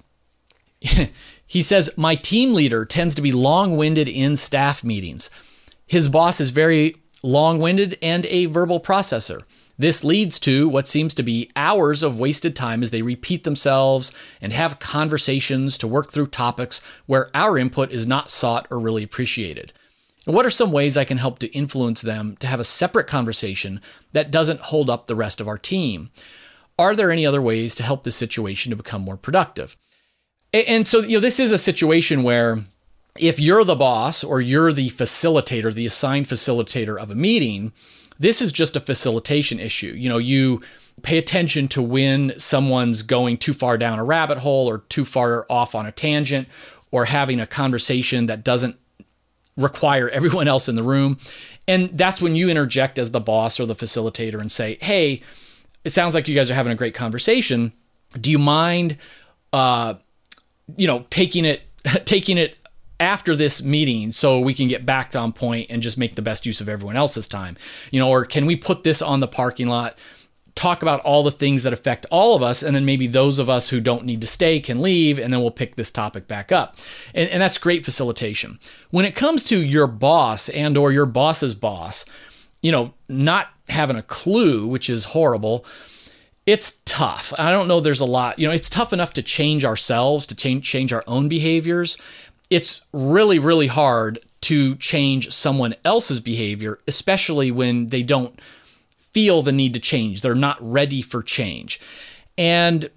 he 1.47 1.61
says 1.61 1.91
my 1.95 2.15
team 2.15 2.55
leader 2.55 2.83
tends 2.83 3.13
to 3.15 3.21
be 3.21 3.31
long-winded 3.31 4.07
in 4.07 4.35
staff 4.35 4.83
meetings. 4.83 5.29
His 5.85 6.09
boss 6.09 6.41
is 6.41 6.49
very 6.49 6.95
long-winded 7.21 7.99
and 8.01 8.25
a 8.25 8.47
verbal 8.47 8.79
processor. 8.79 9.43
This 9.77 10.03
leads 10.03 10.39
to 10.39 10.67
what 10.67 10.87
seems 10.87 11.13
to 11.13 11.23
be 11.23 11.51
hours 11.55 12.01
of 12.01 12.17
wasted 12.17 12.55
time 12.55 12.81
as 12.81 12.89
they 12.89 13.03
repeat 13.03 13.43
themselves 13.43 14.11
and 14.41 14.51
have 14.51 14.79
conversations 14.79 15.77
to 15.77 15.87
work 15.87 16.11
through 16.11 16.27
topics 16.27 16.81
where 17.05 17.29
our 17.35 17.59
input 17.59 17.91
is 17.91 18.07
not 18.07 18.31
sought 18.31 18.67
or 18.71 18.79
really 18.79 19.03
appreciated. 19.03 19.71
And 20.27 20.35
what 20.35 20.45
are 20.45 20.51
some 20.51 20.73
ways 20.73 20.97
I 20.97 21.05
can 21.05 21.17
help 21.17 21.39
to 21.39 21.51
influence 21.53 22.01
them 22.01 22.35
to 22.41 22.47
have 22.47 22.59
a 22.59 22.65
separate 22.65 23.07
conversation 23.07 23.81
that 24.11 24.29
doesn't 24.29 24.59
hold 24.59 24.89
up 24.89 25.07
the 25.07 25.15
rest 25.15 25.39
of 25.39 25.47
our 25.47 25.57
team? 25.57 26.09
Are 26.77 26.95
there 26.95 27.09
any 27.09 27.25
other 27.25 27.41
ways 27.41 27.73
to 27.75 27.83
help 27.83 28.03
this 28.03 28.17
situation 28.17 28.69
to 28.69 28.75
become 28.75 29.01
more 29.01 29.15
productive? 29.15 29.77
And 30.53 30.85
so, 30.85 30.99
you 30.99 31.17
know, 31.17 31.21
this 31.21 31.39
is 31.39 31.53
a 31.53 31.57
situation 31.57 32.23
where 32.23 32.59
if 33.17 33.39
you're 33.39 33.63
the 33.63 33.75
boss 33.75 34.23
or 34.23 34.41
you're 34.41 34.73
the 34.73 34.89
facilitator, 34.89 35.73
the 35.73 35.85
assigned 35.85 36.25
facilitator 36.25 36.99
of 36.99 37.09
a 37.09 37.15
meeting, 37.15 37.71
this 38.19 38.41
is 38.41 38.51
just 38.51 38.75
a 38.75 38.81
facilitation 38.81 39.61
issue. 39.61 39.93
You 39.93 40.09
know, 40.09 40.17
you 40.17 40.61
pay 41.03 41.17
attention 41.17 41.69
to 41.69 41.81
when 41.81 42.37
someone's 42.37 43.01
going 43.01 43.37
too 43.37 43.53
far 43.53 43.77
down 43.77 43.97
a 43.97 44.03
rabbit 44.03 44.39
hole 44.39 44.67
or 44.67 44.79
too 44.79 45.05
far 45.05 45.45
off 45.49 45.73
on 45.73 45.85
a 45.85 45.91
tangent 45.91 46.49
or 46.91 47.05
having 47.05 47.39
a 47.39 47.47
conversation 47.47 48.25
that 48.25 48.43
doesn't 48.43 48.77
require 49.57 50.09
everyone 50.09 50.47
else 50.47 50.69
in 50.69 50.75
the 50.75 50.83
room. 50.83 51.17
And 51.67 51.97
that's 51.97 52.21
when 52.21 52.35
you 52.35 52.49
interject 52.49 52.97
as 52.97 53.11
the 53.11 53.19
boss 53.19 53.59
or 53.59 53.65
the 53.65 53.75
facilitator 53.75 54.39
and 54.39 54.51
say, 54.51 54.77
hey, 54.81 55.21
it 55.83 55.89
sounds 55.89 56.15
like 56.15 56.27
you 56.27 56.35
guys 56.35 56.49
are 56.49 56.53
having 56.53 56.71
a 56.71 56.75
great 56.75 56.95
conversation. 56.95 57.73
Do 58.19 58.31
you 58.31 58.39
mind, 58.39 58.97
uh, 59.51 59.95
you 60.75 60.87
know, 60.87 61.05
taking 61.09 61.45
it 61.45 61.61
taking 62.05 62.37
it 62.37 62.55
after 62.99 63.35
this 63.35 63.61
meeting 63.61 64.11
so 64.11 64.39
we 64.39 64.53
can 64.53 64.67
get 64.67 64.85
back 64.85 65.15
on 65.15 65.31
point 65.31 65.67
and 65.69 65.83
just 65.83 65.97
make 65.97 66.15
the 66.15 66.21
best 66.21 66.45
use 66.45 66.61
of 66.61 66.67
everyone 66.67 66.97
else's 66.97 67.27
time 67.27 67.55
you 67.91 67.99
know 67.99 68.09
or 68.09 68.25
can 68.25 68.47
we 68.47 68.55
put 68.55 68.83
this 68.83 69.03
on 69.03 69.19
the 69.19 69.27
parking 69.27 69.67
lot 69.67 69.99
talk 70.57 70.81
about 70.81 70.99
all 71.01 71.23
the 71.23 71.31
things 71.31 71.63
that 71.63 71.71
affect 71.71 72.05
all 72.11 72.35
of 72.35 72.41
us 72.41 72.63
and 72.63 72.75
then 72.75 72.83
maybe 72.83 73.07
those 73.07 73.39
of 73.39 73.49
us 73.49 73.69
who 73.69 73.79
don't 73.79 74.03
need 74.03 74.19
to 74.21 74.27
stay 74.27 74.59
can 74.59 74.81
leave 74.81 75.19
and 75.19 75.31
then 75.31 75.39
we'll 75.39 75.51
pick 75.51 75.75
this 75.75 75.91
topic 75.91 76.27
back 76.27 76.51
up 76.51 76.75
and, 77.13 77.29
and 77.29 77.41
that's 77.41 77.57
great 77.57 77.85
facilitation 77.85 78.59
when 78.89 79.05
it 79.05 79.15
comes 79.15 79.43
to 79.43 79.63
your 79.63 79.87
boss 79.87 80.49
and 80.49 80.77
or 80.77 80.91
your 80.91 81.05
boss's 81.05 81.55
boss 81.55 82.05
you 82.61 82.71
know 82.71 82.93
not 83.07 83.49
having 83.69 83.95
a 83.95 84.01
clue 84.01 84.67
which 84.67 84.89
is 84.89 85.05
horrible 85.05 85.65
it's 86.45 86.81
tough. 86.85 87.33
I 87.37 87.51
don't 87.51 87.67
know 87.67 87.81
there's 87.81 87.99
a 87.99 88.05
lot. 88.05 88.39
You 88.39 88.47
know, 88.47 88.53
it's 88.53 88.69
tough 88.69 88.93
enough 88.93 89.11
to 89.15 89.21
change 89.21 89.65
ourselves, 89.65 90.25
to 90.27 90.33
change 90.33 90.65
change 90.65 90.93
our 90.93 91.03
own 91.05 91.27
behaviors 91.27 91.97
it's 92.49 92.81
really, 92.93 93.39
really 93.39 93.67
hard 93.67 94.19
to 94.41 94.75
change 94.75 95.31
someone 95.31 95.75
else's 95.83 96.19
behavior, 96.19 96.79
especially 96.87 97.51
when 97.51 97.87
they 97.87 98.03
don't 98.03 98.39
feel 99.17 99.41
the 99.41 99.51
need 99.51 99.73
to 99.73 99.79
change. 99.79 100.21
They're 100.21 100.35
not 100.35 100.59
ready 100.61 101.01
for 101.01 101.23
change. 101.23 101.79
And 102.37 102.87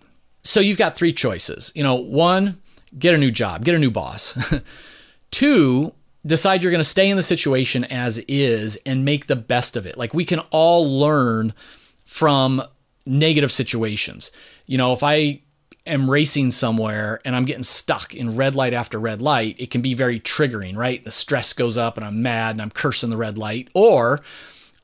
so 0.42 0.60
you've 0.60 0.76
got 0.76 0.94
three 0.94 1.14
choices. 1.14 1.72
You 1.74 1.82
know, 1.82 1.94
one, 1.94 2.58
get 2.98 3.14
a 3.14 3.16
new 3.16 3.30
job, 3.30 3.64
get 3.64 3.74
a 3.74 3.78
new 3.78 3.90
boss. 3.90 4.36
Two, 5.30 5.94
decide 6.26 6.62
you're 6.62 6.72
going 6.72 6.84
to 6.84 6.84
stay 6.84 7.08
in 7.08 7.16
the 7.16 7.22
situation 7.22 7.84
as 7.84 8.18
is 8.28 8.76
and 8.84 9.02
make 9.02 9.28
the 9.28 9.36
best 9.36 9.78
of 9.78 9.86
it. 9.86 9.96
Like 9.96 10.12
we 10.12 10.26
can 10.26 10.40
all 10.50 11.00
learn 11.00 11.54
from 12.04 12.62
negative 13.06 13.50
situations. 13.50 14.30
You 14.66 14.76
know, 14.76 14.92
if 14.92 15.02
I 15.02 15.40
am 15.86 16.10
racing 16.10 16.50
somewhere 16.50 17.22
and 17.24 17.34
I'm 17.34 17.46
getting 17.46 17.62
stuck 17.62 18.14
in 18.14 18.36
red 18.36 18.54
light 18.54 18.74
after 18.74 18.98
red 18.98 19.22
light, 19.22 19.56
it 19.58 19.70
can 19.70 19.80
be 19.80 19.94
very 19.94 20.20
triggering, 20.20 20.76
right? 20.76 21.02
The 21.02 21.10
stress 21.10 21.54
goes 21.54 21.78
up 21.78 21.96
and 21.96 22.04
I'm 22.04 22.20
mad 22.20 22.56
and 22.56 22.60
I'm 22.60 22.70
cursing 22.70 23.08
the 23.08 23.16
red 23.16 23.38
light. 23.38 23.70
Or 23.72 24.20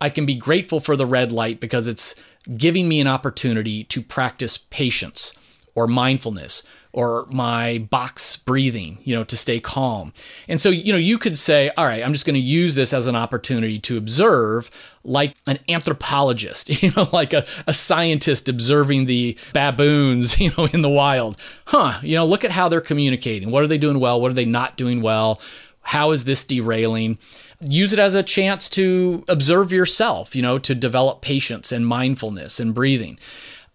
I 0.01 0.11
can 0.11 0.27
be 0.27 0.35
grateful 0.35 0.81
for 0.81 0.97
the 0.97 1.07
red 1.07 1.33
light 1.33 1.61
because 1.61 1.89
it's 1.89 2.15
giving 2.57 2.89
me 2.89 3.01
an 3.01 3.07
opportunity 3.07 3.85
to 3.85 4.03
practice 4.03 4.59
patience 4.59 5.33
or 5.75 5.87
mindfulness 5.87 6.63
or 6.97 7.27
my 7.29 7.77
box 7.91 8.37
breathing, 8.37 8.97
you 9.03 9.15
know, 9.15 9.23
to 9.23 9.37
stay 9.37 9.61
calm. 9.61 10.15
And 10.49 10.59
so, 10.59 10.71
you 10.71 10.93
know, 10.93 10.99
you 10.99 11.19
could 11.19 11.37
say, 11.37 11.71
all 11.77 11.85
right, 11.85 12.03
I'm 12.03 12.15
just 12.15 12.25
going 12.25 12.35
to 12.35 12.41
use 12.41 12.75
this 12.75 12.95
as 12.95 13.07
an 13.07 13.15
opportunity 13.15 13.79
to 13.81 13.99
observe 13.99 14.71
like 15.05 15.35
an 15.47 15.59
anthropologist, 15.69 16.71
you 16.83 16.91
know, 16.97 17.07
like 17.13 17.35
a, 17.35 17.45
a 17.67 17.75
scientist 17.75 18.49
observing 18.49 19.05
the 19.05 19.37
baboons, 19.53 20.41
you 20.41 20.51
know, 20.57 20.67
in 20.73 20.81
the 20.81 20.89
wild. 20.89 21.37
Huh, 21.67 22.01
you 22.03 22.17
know, 22.17 22.25
look 22.25 22.45
at 22.45 22.51
how 22.51 22.71
they're 22.71 22.81
communicating. 22.81 23.51
What 23.51 23.63
are 23.63 23.69
they 23.69 23.79
doing 23.79 24.01
well? 24.01 24.19
What 24.19 24.31
are 24.31 24.35
they 24.35 24.47
not 24.47 24.79
doing 24.79 25.03
well? 25.03 25.39
How 25.83 26.13
is 26.13 26.25
this 26.25 26.45
derailing? 26.45 27.19
Use 27.61 27.93
it 27.93 27.99
as 27.99 28.15
a 28.15 28.23
chance 28.23 28.69
to 28.71 29.25
observe 29.29 29.73
yourself, 29.73 30.37
you 30.37 30.43
know, 30.43 30.59
to 30.59 30.75
develop 30.75 31.23
patience 31.23 31.73
and 31.73 31.87
mindfulness 31.87 32.61
and 32.61 32.75
breathing. 32.75 33.19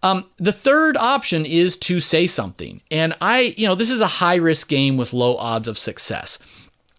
Um, 0.02 0.26
the 0.36 0.52
third 0.52 0.96
option 0.96 1.46
is 1.46 1.76
to 1.78 2.00
say 2.00 2.26
something. 2.26 2.80
And 2.90 3.14
I, 3.20 3.54
you 3.56 3.66
know, 3.66 3.74
this 3.74 3.90
is 3.90 4.00
a 4.00 4.06
high 4.06 4.36
risk 4.36 4.68
game 4.68 4.96
with 4.96 5.12
low 5.12 5.36
odds 5.36 5.68
of 5.68 5.78
success. 5.78 6.38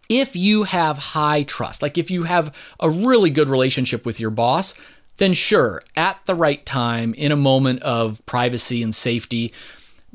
If 0.10 0.36
you 0.36 0.64
have 0.64 0.98
high 0.98 1.44
trust, 1.44 1.82
like 1.82 1.98
if 1.98 2.12
you 2.12 2.24
have 2.24 2.56
a 2.80 2.90
really 2.90 3.30
good 3.30 3.50
relationship 3.50 4.06
with 4.06 4.20
your 4.20 4.30
boss, 4.30 4.74
then 5.18 5.34
sure, 5.34 5.82
at 5.96 6.22
the 6.26 6.36
right 6.36 6.66
time, 6.66 7.14
in 7.14 7.32
a 7.32 7.38
moment 7.38 7.82
of 7.84 8.26
privacy 8.26 8.82
and 8.82 8.96
safety, 8.96 9.54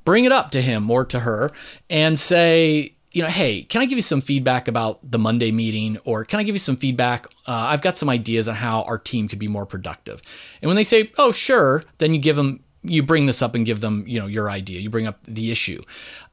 bring 0.04 0.24
it 0.24 0.32
up 0.32 0.50
to 0.52 0.62
him 0.62 0.90
or 0.90 1.04
to 1.04 1.20
her 1.20 1.50
and 1.88 2.18
say, 2.18 2.94
you 3.18 3.24
know, 3.24 3.30
hey, 3.30 3.62
can 3.62 3.82
I 3.82 3.86
give 3.86 3.98
you 3.98 4.02
some 4.02 4.20
feedback 4.20 4.68
about 4.68 5.00
the 5.02 5.18
Monday 5.18 5.50
meeting? 5.50 5.98
Or 6.04 6.24
can 6.24 6.38
I 6.38 6.44
give 6.44 6.54
you 6.54 6.60
some 6.60 6.76
feedback? 6.76 7.26
Uh, 7.48 7.66
I've 7.66 7.82
got 7.82 7.98
some 7.98 8.08
ideas 8.08 8.48
on 8.48 8.54
how 8.54 8.82
our 8.82 8.96
team 8.96 9.26
could 9.26 9.40
be 9.40 9.48
more 9.48 9.66
productive. 9.66 10.22
And 10.62 10.68
when 10.68 10.76
they 10.76 10.84
say, 10.84 11.10
oh, 11.18 11.32
sure, 11.32 11.82
then 11.98 12.14
you 12.14 12.20
give 12.20 12.36
them 12.36 12.60
you 12.84 13.02
bring 13.02 13.26
this 13.26 13.42
up 13.42 13.56
and 13.56 13.66
give 13.66 13.80
them 13.80 14.04
you 14.06 14.20
know 14.20 14.28
your 14.28 14.48
idea 14.48 14.78
you 14.78 14.88
bring 14.88 15.08
up 15.08 15.18
the 15.24 15.50
issue 15.50 15.82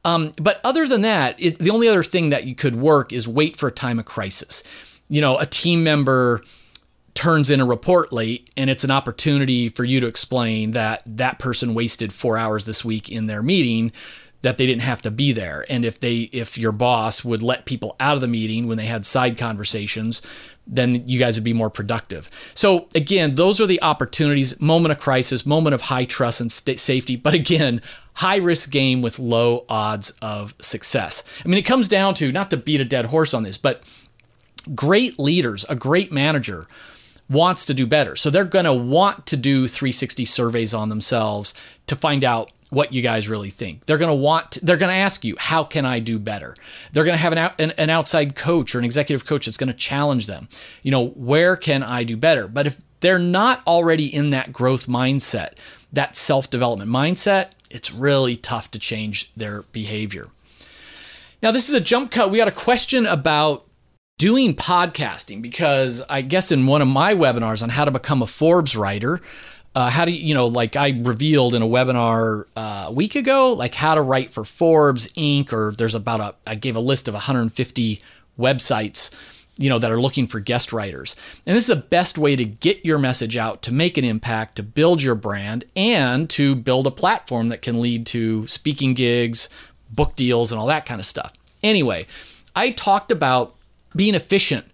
um, 0.04 0.32
but 0.40 0.60
other 0.62 0.86
than 0.86 1.00
that 1.00 1.34
it, 1.42 1.58
the 1.58 1.70
only 1.70 1.88
other 1.88 2.04
thing 2.04 2.30
that 2.30 2.44
you 2.44 2.54
could 2.54 2.76
work 2.76 3.12
is 3.12 3.26
wait 3.26 3.56
for 3.56 3.66
a 3.66 3.72
time 3.72 3.98
of 3.98 4.04
crisis 4.04 4.62
you 5.08 5.20
know 5.20 5.36
a 5.38 5.44
team 5.44 5.82
member 5.82 6.40
turns 7.14 7.50
in 7.50 7.60
a 7.60 7.66
report 7.66 8.12
late 8.12 8.48
and 8.56 8.70
it's 8.70 8.84
an 8.84 8.92
opportunity 8.92 9.68
for 9.68 9.82
you 9.82 10.00
to 10.00 10.06
explain 10.06 10.70
that 10.70 11.02
that 11.04 11.40
person 11.40 11.74
wasted 11.74 12.12
four 12.12 12.38
hours 12.38 12.64
this 12.64 12.84
week 12.84 13.10
in 13.10 13.26
their 13.26 13.42
meeting 13.42 13.90
that 14.42 14.58
they 14.58 14.66
didn't 14.66 14.82
have 14.82 15.02
to 15.02 15.10
be 15.10 15.32
there 15.32 15.64
and 15.68 15.84
if 15.84 15.98
they 15.98 16.20
if 16.32 16.56
your 16.56 16.72
boss 16.72 17.24
would 17.24 17.42
let 17.42 17.64
people 17.64 17.96
out 17.98 18.14
of 18.14 18.20
the 18.20 18.28
meeting 18.28 18.66
when 18.66 18.76
they 18.76 18.86
had 18.86 19.04
side 19.04 19.36
conversations 19.36 20.22
then 20.66 21.06
you 21.08 21.18
guys 21.18 21.36
would 21.36 21.44
be 21.44 21.52
more 21.52 21.70
productive. 21.70 22.28
So 22.54 22.88
again, 22.94 23.36
those 23.36 23.60
are 23.60 23.66
the 23.66 23.80
opportunities, 23.82 24.60
moment 24.60 24.92
of 24.92 24.98
crisis, 24.98 25.46
moment 25.46 25.74
of 25.74 25.82
high 25.82 26.04
trust 26.04 26.40
and 26.40 26.50
safety, 26.50 27.16
but 27.16 27.34
again, 27.34 27.80
high 28.14 28.36
risk 28.36 28.70
game 28.70 29.02
with 29.02 29.18
low 29.18 29.64
odds 29.68 30.10
of 30.22 30.54
success. 30.60 31.22
I 31.44 31.48
mean, 31.48 31.58
it 31.58 31.62
comes 31.62 31.88
down 31.88 32.14
to 32.14 32.32
not 32.32 32.50
to 32.50 32.56
beat 32.56 32.80
a 32.80 32.84
dead 32.84 33.06
horse 33.06 33.32
on 33.32 33.44
this, 33.44 33.58
but 33.58 33.84
great 34.74 35.18
leaders, 35.18 35.64
a 35.68 35.76
great 35.76 36.10
manager 36.10 36.66
wants 37.28 37.64
to 37.66 37.74
do 37.74 37.86
better. 37.86 38.16
So 38.16 38.30
they're 38.30 38.44
going 38.44 38.64
to 38.64 38.74
want 38.74 39.26
to 39.26 39.36
do 39.36 39.68
360 39.68 40.24
surveys 40.24 40.72
on 40.72 40.88
themselves 40.88 41.54
to 41.88 41.96
find 41.96 42.24
out 42.24 42.52
what 42.70 42.92
you 42.92 43.02
guys 43.02 43.28
really 43.28 43.50
think. 43.50 43.84
They're 43.84 43.98
going 43.98 44.10
to 44.10 44.22
want, 44.22 44.58
they're 44.62 44.76
going 44.76 44.90
to 44.90 44.96
ask 44.96 45.24
you, 45.24 45.36
how 45.38 45.64
can 45.64 45.84
I 45.84 45.98
do 46.00 46.18
better? 46.18 46.56
They're 46.92 47.04
going 47.04 47.14
to 47.16 47.22
have 47.22 47.32
an, 47.32 47.38
out, 47.38 47.60
an, 47.60 47.70
an 47.72 47.90
outside 47.90 48.34
coach 48.34 48.74
or 48.74 48.78
an 48.78 48.84
executive 48.84 49.24
coach 49.26 49.46
that's 49.46 49.56
going 49.56 49.68
to 49.68 49.74
challenge 49.74 50.26
them. 50.26 50.48
You 50.82 50.90
know, 50.90 51.08
where 51.08 51.56
can 51.56 51.82
I 51.82 52.04
do 52.04 52.16
better? 52.16 52.48
But 52.48 52.66
if 52.66 52.80
they're 53.00 53.18
not 53.18 53.62
already 53.66 54.12
in 54.12 54.30
that 54.30 54.52
growth 54.52 54.86
mindset, 54.86 55.52
that 55.92 56.16
self 56.16 56.50
development 56.50 56.90
mindset, 56.90 57.50
it's 57.70 57.92
really 57.92 58.36
tough 58.36 58.70
to 58.72 58.78
change 58.78 59.32
their 59.36 59.62
behavior. 59.72 60.28
Now, 61.42 61.52
this 61.52 61.68
is 61.68 61.74
a 61.74 61.80
jump 61.80 62.10
cut. 62.10 62.30
We 62.30 62.38
got 62.38 62.48
a 62.48 62.52
question 62.52 63.06
about 63.06 63.66
doing 64.18 64.54
podcasting 64.54 65.42
because 65.42 66.02
I 66.08 66.22
guess 66.22 66.50
in 66.50 66.66
one 66.66 66.80
of 66.80 66.88
my 66.88 67.14
webinars 67.14 67.62
on 67.62 67.68
how 67.68 67.84
to 67.84 67.90
become 67.90 68.22
a 68.22 68.26
Forbes 68.26 68.74
writer, 68.74 69.20
uh, 69.76 69.90
how 69.90 70.06
do 70.06 70.10
you, 70.10 70.28
you 70.28 70.34
know, 70.34 70.46
like 70.46 70.74
I 70.74 70.88
revealed 70.88 71.54
in 71.54 71.60
a 71.60 71.66
webinar 71.66 72.46
uh, 72.56 72.86
a 72.88 72.92
week 72.92 73.14
ago, 73.14 73.52
like 73.52 73.74
how 73.74 73.94
to 73.94 74.00
write 74.00 74.30
for 74.30 74.42
Forbes 74.42 75.06
Inc. 75.08 75.52
or 75.52 75.72
there's 75.76 75.94
about 75.94 76.20
a, 76.20 76.34
I 76.46 76.54
gave 76.54 76.76
a 76.76 76.80
list 76.80 77.08
of 77.08 77.14
150 77.14 78.00
websites, 78.40 79.14
you 79.58 79.68
know, 79.68 79.78
that 79.78 79.92
are 79.92 80.00
looking 80.00 80.26
for 80.26 80.40
guest 80.40 80.72
writers. 80.72 81.14
And 81.44 81.54
this 81.54 81.64
is 81.64 81.74
the 81.74 81.76
best 81.76 82.16
way 82.16 82.36
to 82.36 82.44
get 82.46 82.86
your 82.86 82.98
message 82.98 83.36
out, 83.36 83.60
to 83.64 83.72
make 83.72 83.98
an 83.98 84.04
impact, 84.06 84.56
to 84.56 84.62
build 84.62 85.02
your 85.02 85.14
brand, 85.14 85.66
and 85.76 86.30
to 86.30 86.54
build 86.54 86.86
a 86.86 86.90
platform 86.90 87.50
that 87.50 87.60
can 87.60 87.78
lead 87.78 88.06
to 88.06 88.46
speaking 88.46 88.94
gigs, 88.94 89.50
book 89.90 90.16
deals, 90.16 90.52
and 90.52 90.58
all 90.58 90.68
that 90.68 90.86
kind 90.86 91.00
of 91.00 91.06
stuff. 91.06 91.34
Anyway, 91.62 92.06
I 92.54 92.70
talked 92.70 93.10
about 93.10 93.54
being 93.94 94.14
efficient 94.14 94.68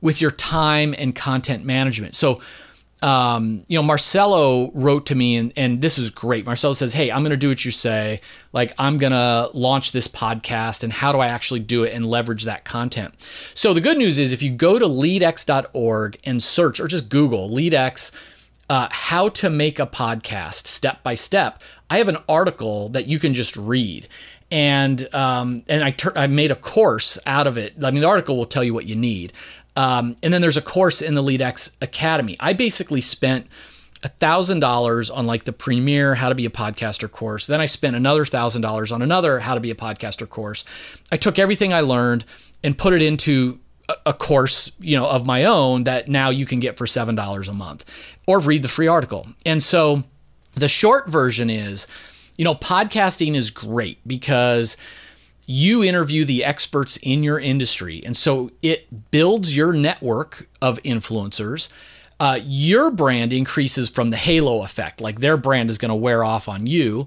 with 0.00 0.20
your 0.20 0.32
time 0.32 0.96
and 0.98 1.14
content 1.14 1.64
management. 1.64 2.16
So, 2.16 2.40
um, 3.02 3.62
you 3.68 3.78
know, 3.78 3.82
Marcelo 3.82 4.72
wrote 4.72 5.06
to 5.06 5.14
me, 5.14 5.36
and, 5.36 5.52
and 5.56 5.80
this 5.80 5.98
is 5.98 6.10
great. 6.10 6.46
Marcelo 6.46 6.72
says, 6.72 6.92
Hey, 6.92 7.12
I'm 7.12 7.20
going 7.20 7.30
to 7.30 7.36
do 7.36 7.48
what 7.48 7.64
you 7.64 7.70
say. 7.70 8.20
Like, 8.52 8.72
I'm 8.78 8.98
going 8.98 9.12
to 9.12 9.50
launch 9.54 9.92
this 9.92 10.08
podcast, 10.08 10.82
and 10.82 10.92
how 10.92 11.12
do 11.12 11.18
I 11.18 11.28
actually 11.28 11.60
do 11.60 11.84
it 11.84 11.94
and 11.94 12.04
leverage 12.04 12.44
that 12.44 12.64
content? 12.64 13.14
So, 13.54 13.72
the 13.72 13.80
good 13.80 13.98
news 13.98 14.18
is 14.18 14.32
if 14.32 14.42
you 14.42 14.50
go 14.50 14.78
to 14.78 14.86
leadx.org 14.86 16.18
and 16.24 16.42
search, 16.42 16.80
or 16.80 16.88
just 16.88 17.08
Google 17.08 17.48
leadx, 17.48 18.12
uh, 18.68 18.88
how 18.90 19.28
to 19.30 19.48
make 19.48 19.78
a 19.78 19.86
podcast 19.86 20.66
step 20.66 21.02
by 21.02 21.14
step, 21.14 21.62
I 21.88 21.98
have 21.98 22.08
an 22.08 22.18
article 22.28 22.88
that 22.90 23.06
you 23.06 23.18
can 23.18 23.32
just 23.32 23.56
read 23.56 24.08
and 24.50 25.12
um, 25.14 25.62
and 25.68 25.84
I 25.84 25.94
I 26.16 26.26
made 26.26 26.50
a 26.50 26.56
course 26.56 27.18
out 27.26 27.46
of 27.46 27.58
it. 27.58 27.74
I 27.82 27.90
mean, 27.90 28.00
the 28.00 28.08
article 28.08 28.36
will 28.36 28.46
tell 28.46 28.64
you 28.64 28.74
what 28.74 28.86
you 28.86 28.96
need, 28.96 29.32
um, 29.78 30.16
and 30.24 30.34
then 30.34 30.40
there's 30.40 30.56
a 30.56 30.62
course 30.62 31.00
in 31.00 31.14
the 31.14 31.22
LeadX 31.22 31.70
Academy. 31.80 32.36
I 32.40 32.52
basically 32.52 33.00
spent 33.00 33.46
thousand 34.18 34.58
dollars 34.58 35.08
on 35.08 35.24
like 35.24 35.44
the 35.44 35.52
premier 35.52 36.16
how 36.16 36.28
to 36.28 36.34
be 36.34 36.44
a 36.44 36.50
podcaster 36.50 37.10
course. 37.10 37.46
Then 37.46 37.60
I 37.60 37.66
spent 37.66 37.94
another 37.94 38.24
thousand 38.24 38.62
dollars 38.62 38.90
on 38.90 39.02
another 39.02 39.38
how 39.38 39.54
to 39.54 39.60
be 39.60 39.70
a 39.70 39.76
podcaster 39.76 40.28
course. 40.28 40.64
I 41.12 41.16
took 41.16 41.38
everything 41.38 41.72
I 41.72 41.80
learned 41.80 42.24
and 42.64 42.76
put 42.76 42.92
it 42.92 43.02
into 43.02 43.60
a 44.04 44.12
course, 44.12 44.72
you 44.80 44.98
know, 44.98 45.08
of 45.08 45.24
my 45.26 45.44
own 45.44 45.84
that 45.84 46.08
now 46.08 46.30
you 46.30 46.44
can 46.44 46.58
get 46.58 46.76
for 46.76 46.86
seven 46.86 47.14
dollars 47.14 47.48
a 47.48 47.54
month, 47.54 48.16
or 48.26 48.40
read 48.40 48.62
the 48.62 48.68
free 48.68 48.88
article. 48.88 49.28
And 49.46 49.62
so, 49.62 50.02
the 50.54 50.68
short 50.68 51.08
version 51.08 51.50
is 51.50 51.86
you 52.36 52.44
know, 52.44 52.54
podcasting 52.54 53.34
is 53.34 53.50
great 53.50 53.98
because 54.06 54.76
you 55.50 55.82
interview 55.82 56.26
the 56.26 56.44
experts 56.44 56.98
in 56.98 57.22
your 57.22 57.40
industry. 57.40 58.02
And 58.04 58.14
so 58.14 58.50
it 58.62 59.10
builds 59.10 59.56
your 59.56 59.72
network 59.72 60.46
of 60.60 60.78
influencers. 60.82 61.70
Uh, 62.20 62.38
your 62.44 62.90
brand 62.90 63.32
increases 63.32 63.88
from 63.88 64.10
the 64.10 64.18
halo 64.18 64.62
effect, 64.62 65.00
like 65.00 65.20
their 65.20 65.38
brand 65.38 65.70
is 65.70 65.78
going 65.78 65.88
to 65.88 65.94
wear 65.94 66.22
off 66.22 66.50
on 66.50 66.66
you. 66.66 67.06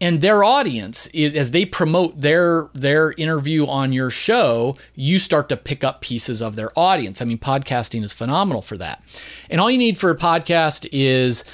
And 0.00 0.22
their 0.22 0.42
audience 0.42 1.06
is 1.08 1.36
as 1.36 1.50
they 1.50 1.66
promote 1.66 2.18
their 2.18 2.70
their 2.72 3.12
interview 3.12 3.66
on 3.66 3.92
your 3.92 4.08
show, 4.08 4.76
you 4.94 5.18
start 5.18 5.50
to 5.50 5.56
pick 5.58 5.84
up 5.84 6.00
pieces 6.00 6.40
of 6.40 6.56
their 6.56 6.70
audience. 6.74 7.20
I 7.20 7.26
mean, 7.26 7.38
podcasting 7.38 8.02
is 8.02 8.12
phenomenal 8.14 8.62
for 8.62 8.78
that. 8.78 9.04
And 9.50 9.60
all 9.60 9.70
you 9.70 9.78
need 9.78 9.98
for 9.98 10.08
a 10.08 10.16
podcast 10.16 10.88
is, 10.92 11.44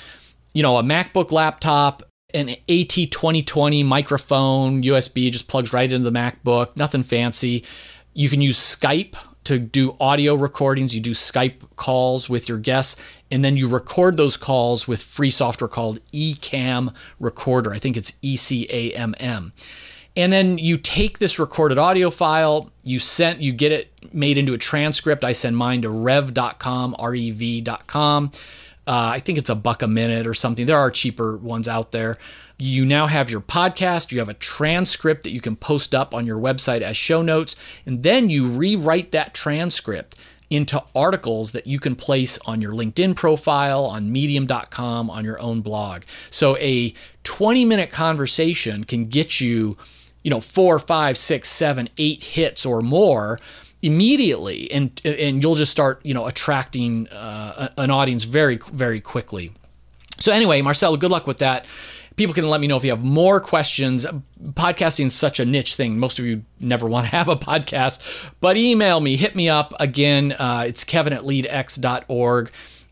you 0.54 0.62
know, 0.62 0.76
a 0.76 0.82
MacBook 0.82 1.32
laptop, 1.32 2.07
an 2.34 2.48
AT2020 2.68 3.86
microphone, 3.86 4.82
USB, 4.82 5.32
just 5.32 5.48
plugs 5.48 5.72
right 5.72 5.90
into 5.90 6.10
the 6.10 6.16
MacBook, 6.16 6.76
nothing 6.76 7.02
fancy. 7.02 7.64
You 8.12 8.28
can 8.28 8.42
use 8.42 8.58
Skype 8.58 9.14
to 9.44 9.58
do 9.58 9.96
audio 9.98 10.34
recordings. 10.34 10.94
You 10.94 11.00
do 11.00 11.12
Skype 11.12 11.54
calls 11.76 12.28
with 12.28 12.46
your 12.46 12.58
guests, 12.58 13.00
and 13.30 13.42
then 13.42 13.56
you 13.56 13.66
record 13.66 14.18
those 14.18 14.36
calls 14.36 14.86
with 14.86 15.02
free 15.02 15.30
software 15.30 15.68
called 15.68 16.00
Ecamm 16.12 16.94
Recorder. 17.18 17.72
I 17.72 17.78
think 17.78 17.96
it's 17.96 18.12
E 18.20 18.36
C 18.36 18.66
A 18.68 18.92
M 18.92 19.14
M. 19.18 19.54
And 20.14 20.30
then 20.30 20.58
you 20.58 20.76
take 20.76 21.20
this 21.20 21.38
recorded 21.38 21.78
audio 21.78 22.10
file, 22.10 22.70
you 22.82 22.98
send, 22.98 23.40
you 23.40 23.52
get 23.52 23.72
it 23.72 24.12
made 24.12 24.36
into 24.36 24.52
a 24.52 24.58
transcript. 24.58 25.24
I 25.24 25.32
send 25.32 25.56
mine 25.56 25.80
to 25.82 25.90
rev.com, 25.90 26.96
R-E-V.com. 26.98 28.32
Uh, 28.88 29.10
I 29.12 29.18
think 29.18 29.36
it's 29.36 29.50
a 29.50 29.54
buck 29.54 29.82
a 29.82 29.86
minute 29.86 30.26
or 30.26 30.32
something. 30.32 30.64
There 30.64 30.78
are 30.78 30.90
cheaper 30.90 31.36
ones 31.36 31.68
out 31.68 31.92
there. 31.92 32.16
You 32.58 32.86
now 32.86 33.06
have 33.06 33.28
your 33.28 33.42
podcast, 33.42 34.10
you 34.10 34.18
have 34.18 34.30
a 34.30 34.34
transcript 34.34 35.24
that 35.24 35.30
you 35.30 35.42
can 35.42 35.56
post 35.56 35.94
up 35.94 36.14
on 36.14 36.26
your 36.26 36.38
website 36.38 36.80
as 36.80 36.96
show 36.96 37.20
notes, 37.20 37.54
and 37.84 38.02
then 38.02 38.30
you 38.30 38.46
rewrite 38.46 39.12
that 39.12 39.34
transcript 39.34 40.16
into 40.48 40.82
articles 40.94 41.52
that 41.52 41.66
you 41.66 41.78
can 41.78 41.94
place 41.94 42.38
on 42.46 42.62
your 42.62 42.72
LinkedIn 42.72 43.14
profile, 43.14 43.84
on 43.84 44.10
medium.com, 44.10 45.10
on 45.10 45.22
your 45.22 45.38
own 45.38 45.60
blog. 45.60 46.04
So 46.30 46.56
a 46.56 46.94
20 47.24 47.66
minute 47.66 47.90
conversation 47.90 48.84
can 48.84 49.04
get 49.04 49.38
you, 49.38 49.76
you 50.22 50.30
know, 50.30 50.40
four, 50.40 50.78
five, 50.78 51.18
six, 51.18 51.50
seven, 51.50 51.88
eight 51.98 52.22
hits 52.22 52.64
or 52.64 52.80
more 52.80 53.38
immediately 53.82 54.70
and 54.72 55.00
and 55.04 55.42
you'll 55.42 55.54
just 55.54 55.70
start 55.70 56.00
you 56.04 56.12
know 56.14 56.26
attracting 56.26 57.08
uh, 57.08 57.68
an 57.76 57.90
audience 57.90 58.24
very 58.24 58.58
very 58.72 59.00
quickly. 59.00 59.52
So 60.18 60.32
anyway 60.32 60.62
marcelo 60.62 60.96
good 60.96 61.10
luck 61.10 61.26
with 61.26 61.38
that. 61.38 61.66
People 62.16 62.34
can 62.34 62.48
let 62.50 62.60
me 62.60 62.66
know 62.66 62.76
if 62.76 62.82
you 62.82 62.90
have 62.90 63.04
more 63.04 63.40
questions. 63.40 64.04
Podcasting 64.42 65.06
is 65.06 65.14
such 65.14 65.38
a 65.38 65.44
niche 65.44 65.76
thing. 65.76 66.00
Most 66.00 66.18
of 66.18 66.24
you 66.24 66.42
never 66.58 66.88
want 66.88 67.06
to 67.06 67.12
have 67.12 67.28
a 67.28 67.36
podcast 67.36 68.30
but 68.40 68.56
email 68.56 69.00
me 69.00 69.16
hit 69.16 69.36
me 69.36 69.48
up 69.48 69.72
again. 69.78 70.32
Uh, 70.32 70.64
it's 70.66 70.82
kevin 70.82 71.12
at 71.12 71.22
leadx.org 71.22 72.50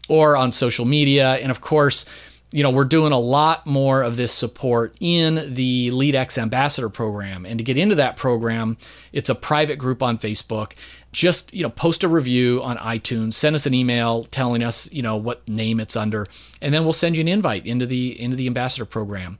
or 0.09 0.37
on 0.37 0.53
social 0.53 0.85
media. 0.85 1.35
And 1.35 1.51
of 1.51 1.61
course 1.61 2.07
you 2.53 2.63
know, 2.63 2.71
we're 2.71 2.85
doing 2.85 3.13
a 3.13 3.19
lot 3.19 3.67
more 3.67 4.03
of 4.03 4.17
this 4.17 4.33
support 4.33 4.95
in 5.01 5.55
the 5.55 5.91
LeadX 5.91 6.39
Ambassador 6.39 6.89
program. 6.89 7.45
And 7.45 7.59
to 7.59 7.65
get 7.65 7.77
into 7.77 7.97
that 7.97 8.17
program, 8.17 8.79
it's 9.13 9.29
a 9.29 9.35
private 9.35 9.77
group 9.77 10.03
on 10.03 10.17
Facebook. 10.17 10.75
Just, 11.11 11.53
you 11.53 11.63
know, 11.63 11.71
post 11.71 12.05
a 12.05 12.09
review 12.09 12.63
on 12.63 12.77
iTunes, 12.77 13.33
send 13.33 13.57
us 13.57 13.67
an 13.67 13.75
email 13.75 14.25
telling 14.25 14.63
us, 14.63 14.91
you 14.93 15.03
know, 15.03 15.17
what 15.17 15.47
name 15.49 15.81
it's 15.81 15.97
under, 15.97 16.27
and 16.61 16.73
then 16.73 16.85
we'll 16.85 16.93
send 16.93 17.17
you 17.17 17.23
an 17.23 17.29
invite 17.29 17.67
into 17.67 17.87
the 17.87 18.21
into 18.21 18.37
the 18.37 18.47
ambassador 18.47 18.85
program. 18.85 19.39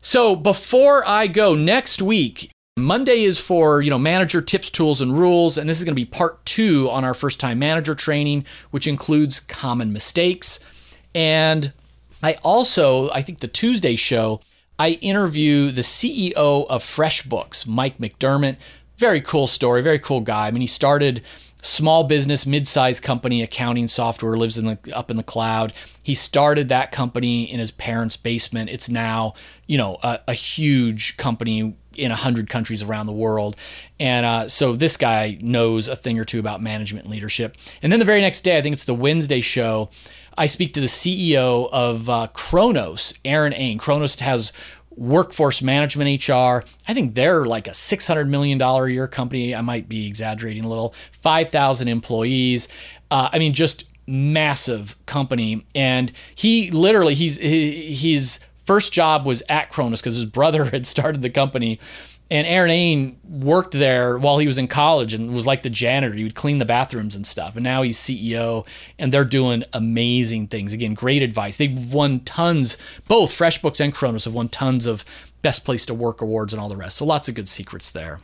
So, 0.00 0.36
before 0.36 1.02
I 1.06 1.26
go 1.26 1.54
next 1.54 2.00
week, 2.00 2.50
Monday 2.76 3.24
is 3.24 3.40
for, 3.40 3.82
you 3.82 3.90
know, 3.90 3.98
manager 3.98 4.40
tips, 4.40 4.70
tools 4.70 5.00
and 5.00 5.16
rules, 5.16 5.58
and 5.58 5.68
this 5.68 5.78
is 5.78 5.84
going 5.84 5.92
to 5.92 6.00
be 6.00 6.04
part 6.04 6.44
2 6.44 6.88
on 6.90 7.04
our 7.04 7.14
first 7.14 7.40
time 7.40 7.58
manager 7.58 7.94
training, 7.94 8.44
which 8.70 8.86
includes 8.86 9.40
common 9.40 9.92
mistakes 9.92 10.60
and 11.14 11.72
I 12.24 12.38
also, 12.42 13.10
I 13.10 13.20
think 13.20 13.40
the 13.40 13.48
Tuesday 13.48 13.96
show, 13.96 14.40
I 14.78 14.92
interview 15.02 15.70
the 15.70 15.82
CEO 15.82 16.34
of 16.34 16.82
FreshBooks, 16.82 17.68
Mike 17.68 17.98
McDermott. 17.98 18.56
Very 18.96 19.20
cool 19.20 19.46
story, 19.46 19.82
very 19.82 19.98
cool 19.98 20.22
guy. 20.22 20.46
I 20.46 20.50
mean, 20.50 20.62
he 20.62 20.66
started 20.66 21.22
small 21.60 22.04
business, 22.04 22.46
mid-sized 22.46 23.02
company 23.02 23.42
accounting 23.42 23.88
software, 23.88 24.38
lives 24.38 24.56
in 24.56 24.64
the 24.64 24.78
up 24.96 25.10
in 25.10 25.18
the 25.18 25.22
cloud. 25.22 25.74
He 26.02 26.14
started 26.14 26.70
that 26.70 26.92
company 26.92 27.44
in 27.44 27.58
his 27.58 27.70
parents' 27.70 28.16
basement. 28.16 28.70
It's 28.70 28.88
now, 28.88 29.34
you 29.66 29.76
know, 29.76 29.98
a, 30.02 30.20
a 30.28 30.32
huge 30.32 31.18
company 31.18 31.76
in 31.94 32.10
a 32.10 32.16
hundred 32.16 32.48
countries 32.48 32.82
around 32.82 33.04
the 33.04 33.12
world. 33.12 33.54
And 34.00 34.24
uh, 34.24 34.48
so 34.48 34.74
this 34.74 34.96
guy 34.96 35.38
knows 35.42 35.88
a 35.88 35.96
thing 35.96 36.18
or 36.18 36.24
two 36.24 36.38
about 36.38 36.62
management 36.62 37.04
and 37.04 37.12
leadership. 37.12 37.56
And 37.82 37.92
then 37.92 37.98
the 37.98 38.06
very 38.06 38.22
next 38.22 38.40
day, 38.42 38.56
I 38.56 38.62
think 38.62 38.72
it's 38.72 38.84
the 38.84 38.94
Wednesday 38.94 39.40
show. 39.40 39.90
I 40.36 40.46
speak 40.46 40.74
to 40.74 40.80
the 40.80 40.86
CEO 40.86 41.68
of 41.70 42.08
uh, 42.08 42.28
Kronos, 42.32 43.14
Aron 43.24 43.52
Ain. 43.54 43.78
Kronos 43.78 44.18
has 44.20 44.52
workforce 44.96 45.62
management 45.62 46.28
HR. 46.28 46.64
I 46.88 46.94
think 46.94 47.14
they're 47.14 47.44
like 47.44 47.66
a 47.66 47.72
$600 47.72 48.28
million 48.28 48.60
a 48.60 48.86
year 48.86 49.08
company. 49.08 49.54
I 49.54 49.60
might 49.60 49.88
be 49.88 50.06
exaggerating 50.06 50.64
a 50.64 50.68
little. 50.68 50.94
5,000 51.12 51.88
employees. 51.88 52.68
Uh, 53.10 53.28
I 53.32 53.38
mean, 53.38 53.52
just 53.52 53.84
massive 54.06 54.96
company. 55.06 55.64
And 55.74 56.12
he 56.34 56.70
literally, 56.70 57.14
he's, 57.14 57.38
he, 57.38 57.92
his 57.92 58.40
first 58.64 58.92
job 58.92 59.26
was 59.26 59.42
at 59.48 59.70
Kronos 59.70 60.00
because 60.00 60.14
his 60.14 60.24
brother 60.24 60.64
had 60.70 60.86
started 60.86 61.22
the 61.22 61.30
company 61.30 61.78
and 62.30 62.46
Aron 62.46 62.70
Ain 62.70 63.18
worked 63.28 63.72
there 63.72 64.16
while 64.16 64.38
he 64.38 64.46
was 64.46 64.56
in 64.56 64.66
college 64.66 65.12
and 65.12 65.34
was 65.34 65.46
like 65.46 65.62
the 65.62 65.70
janitor. 65.70 66.14
He 66.14 66.24
would 66.24 66.34
clean 66.34 66.58
the 66.58 66.64
bathrooms 66.64 67.16
and 67.16 67.26
stuff. 67.26 67.54
And 67.54 67.62
now 67.62 67.82
he's 67.82 67.98
CEO 67.98 68.66
and 68.98 69.12
they're 69.12 69.24
doing 69.24 69.62
amazing 69.72 70.48
things. 70.48 70.72
Again, 70.72 70.94
great 70.94 71.22
advice. 71.22 71.58
They've 71.58 71.92
won 71.92 72.20
tons, 72.20 72.78
both 73.08 73.30
FreshBooks 73.30 73.80
and 73.80 73.92
Kronos 73.92 74.24
have 74.24 74.34
won 74.34 74.48
tons 74.48 74.86
of 74.86 75.04
best 75.42 75.64
place 75.64 75.84
to 75.86 75.94
work 75.94 76.22
awards 76.22 76.54
and 76.54 76.60
all 76.60 76.70
the 76.70 76.76
rest. 76.76 76.96
So 76.96 77.04
lots 77.04 77.28
of 77.28 77.34
good 77.34 77.48
secrets 77.48 77.90
there. 77.90 78.20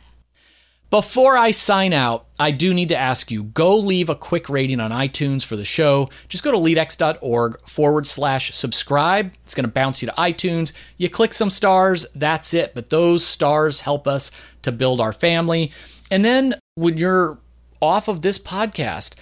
Before 0.91 1.37
I 1.37 1.51
sign 1.51 1.93
out, 1.93 2.27
I 2.37 2.51
do 2.51 2.73
need 2.73 2.89
to 2.89 2.97
ask 2.97 3.31
you 3.31 3.43
go 3.43 3.77
leave 3.77 4.09
a 4.09 4.15
quick 4.15 4.49
rating 4.49 4.81
on 4.81 4.91
iTunes 4.91 5.45
for 5.45 5.55
the 5.55 5.63
show. 5.63 6.09
Just 6.27 6.43
go 6.43 6.51
to 6.51 6.57
leadx.org 6.57 7.61
forward 7.61 8.05
slash 8.05 8.53
subscribe. 8.53 9.31
It's 9.45 9.55
going 9.55 9.63
to 9.63 9.71
bounce 9.71 10.01
you 10.01 10.09
to 10.09 10.13
iTunes. 10.15 10.73
You 10.97 11.07
click 11.07 11.31
some 11.31 11.49
stars, 11.49 12.05
that's 12.13 12.53
it. 12.53 12.75
But 12.75 12.89
those 12.89 13.25
stars 13.25 13.79
help 13.79 14.05
us 14.05 14.31
to 14.63 14.73
build 14.73 14.99
our 14.99 15.13
family. 15.13 15.71
And 16.11 16.25
then 16.25 16.55
when 16.75 16.97
you're 16.97 17.37
off 17.81 18.09
of 18.09 18.21
this 18.21 18.37
podcast, 18.37 19.15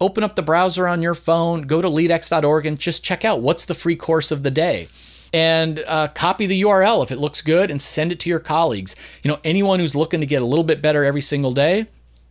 open 0.00 0.22
up 0.22 0.36
the 0.36 0.42
browser 0.42 0.86
on 0.86 1.02
your 1.02 1.14
phone, 1.14 1.62
go 1.62 1.82
to 1.82 1.88
leadx.org, 1.88 2.66
and 2.66 2.78
just 2.78 3.02
check 3.02 3.24
out 3.24 3.42
what's 3.42 3.64
the 3.64 3.74
free 3.74 3.96
course 3.96 4.30
of 4.30 4.44
the 4.44 4.50
day 4.52 4.86
and 5.32 5.82
uh, 5.86 6.08
copy 6.08 6.46
the 6.46 6.62
URL 6.62 7.02
if 7.02 7.10
it 7.10 7.18
looks 7.18 7.40
good 7.40 7.70
and 7.70 7.80
send 7.80 8.12
it 8.12 8.20
to 8.20 8.30
your 8.30 8.40
colleagues. 8.40 8.96
You 9.22 9.30
know, 9.30 9.38
anyone 9.44 9.80
who's 9.80 9.94
looking 9.94 10.20
to 10.20 10.26
get 10.26 10.42
a 10.42 10.46
little 10.46 10.64
bit 10.64 10.82
better 10.82 11.04
every 11.04 11.20
single 11.20 11.52
day, 11.52 11.86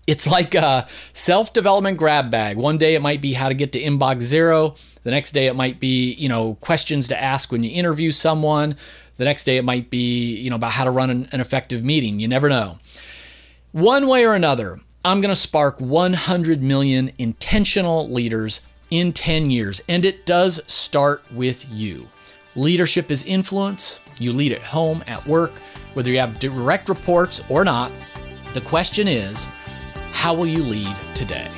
it's 0.07 0.27
like 0.27 0.53
a 0.55 0.87
self 1.13 1.53
development 1.53 1.97
grab 1.97 2.29
bag. 2.29 2.57
One 2.57 2.77
day 2.77 2.95
it 2.95 3.01
might 3.01 3.21
be 3.21 3.33
how 3.33 3.49
to 3.49 3.55
get 3.55 3.71
to 3.73 3.81
inbox 3.81 4.21
zero. 4.21 4.75
The 5.03 5.11
next 5.11 5.31
day 5.31 5.47
it 5.47 5.55
might 5.55 5.79
be, 5.79 6.13
you 6.13 6.29
know, 6.29 6.55
questions 6.55 7.07
to 7.09 7.21
ask 7.21 7.51
when 7.51 7.63
you 7.63 7.71
interview 7.71 8.11
someone. 8.11 8.75
The 9.17 9.25
next 9.25 9.45
day 9.45 9.57
it 9.57 9.63
might 9.63 9.89
be, 9.89 10.35
you 10.35 10.49
know, 10.49 10.57
about 10.57 10.71
how 10.71 10.83
to 10.83 10.91
run 10.91 11.09
an, 11.09 11.29
an 11.31 11.39
effective 11.39 11.83
meeting. 11.83 12.19
You 12.19 12.27
never 12.27 12.49
know. 12.49 12.77
One 13.71 14.07
way 14.07 14.25
or 14.25 14.33
another, 14.33 14.79
I'm 15.03 15.21
going 15.21 15.33
to 15.33 15.39
spark 15.39 15.79
100 15.79 16.61
million 16.61 17.11
intentional 17.17 18.09
leaders 18.09 18.61
in 18.89 19.13
10 19.13 19.49
years. 19.49 19.81
And 19.87 20.05
it 20.05 20.25
does 20.25 20.61
start 20.67 21.23
with 21.31 21.67
you. 21.69 22.07
Leadership 22.55 23.11
is 23.11 23.23
influence. 23.23 23.99
You 24.17 24.31
lead 24.31 24.53
at 24.53 24.61
home, 24.61 25.03
at 25.07 25.25
work, 25.25 25.51
whether 25.93 26.09
you 26.09 26.19
have 26.19 26.39
direct 26.39 26.87
reports 26.87 27.41
or 27.49 27.65
not. 27.65 27.91
The 28.53 28.61
question 28.61 29.07
is, 29.09 29.45
how 30.11 30.33
will 30.33 30.47
you 30.47 30.63
lead 30.63 30.95
today? 31.13 31.51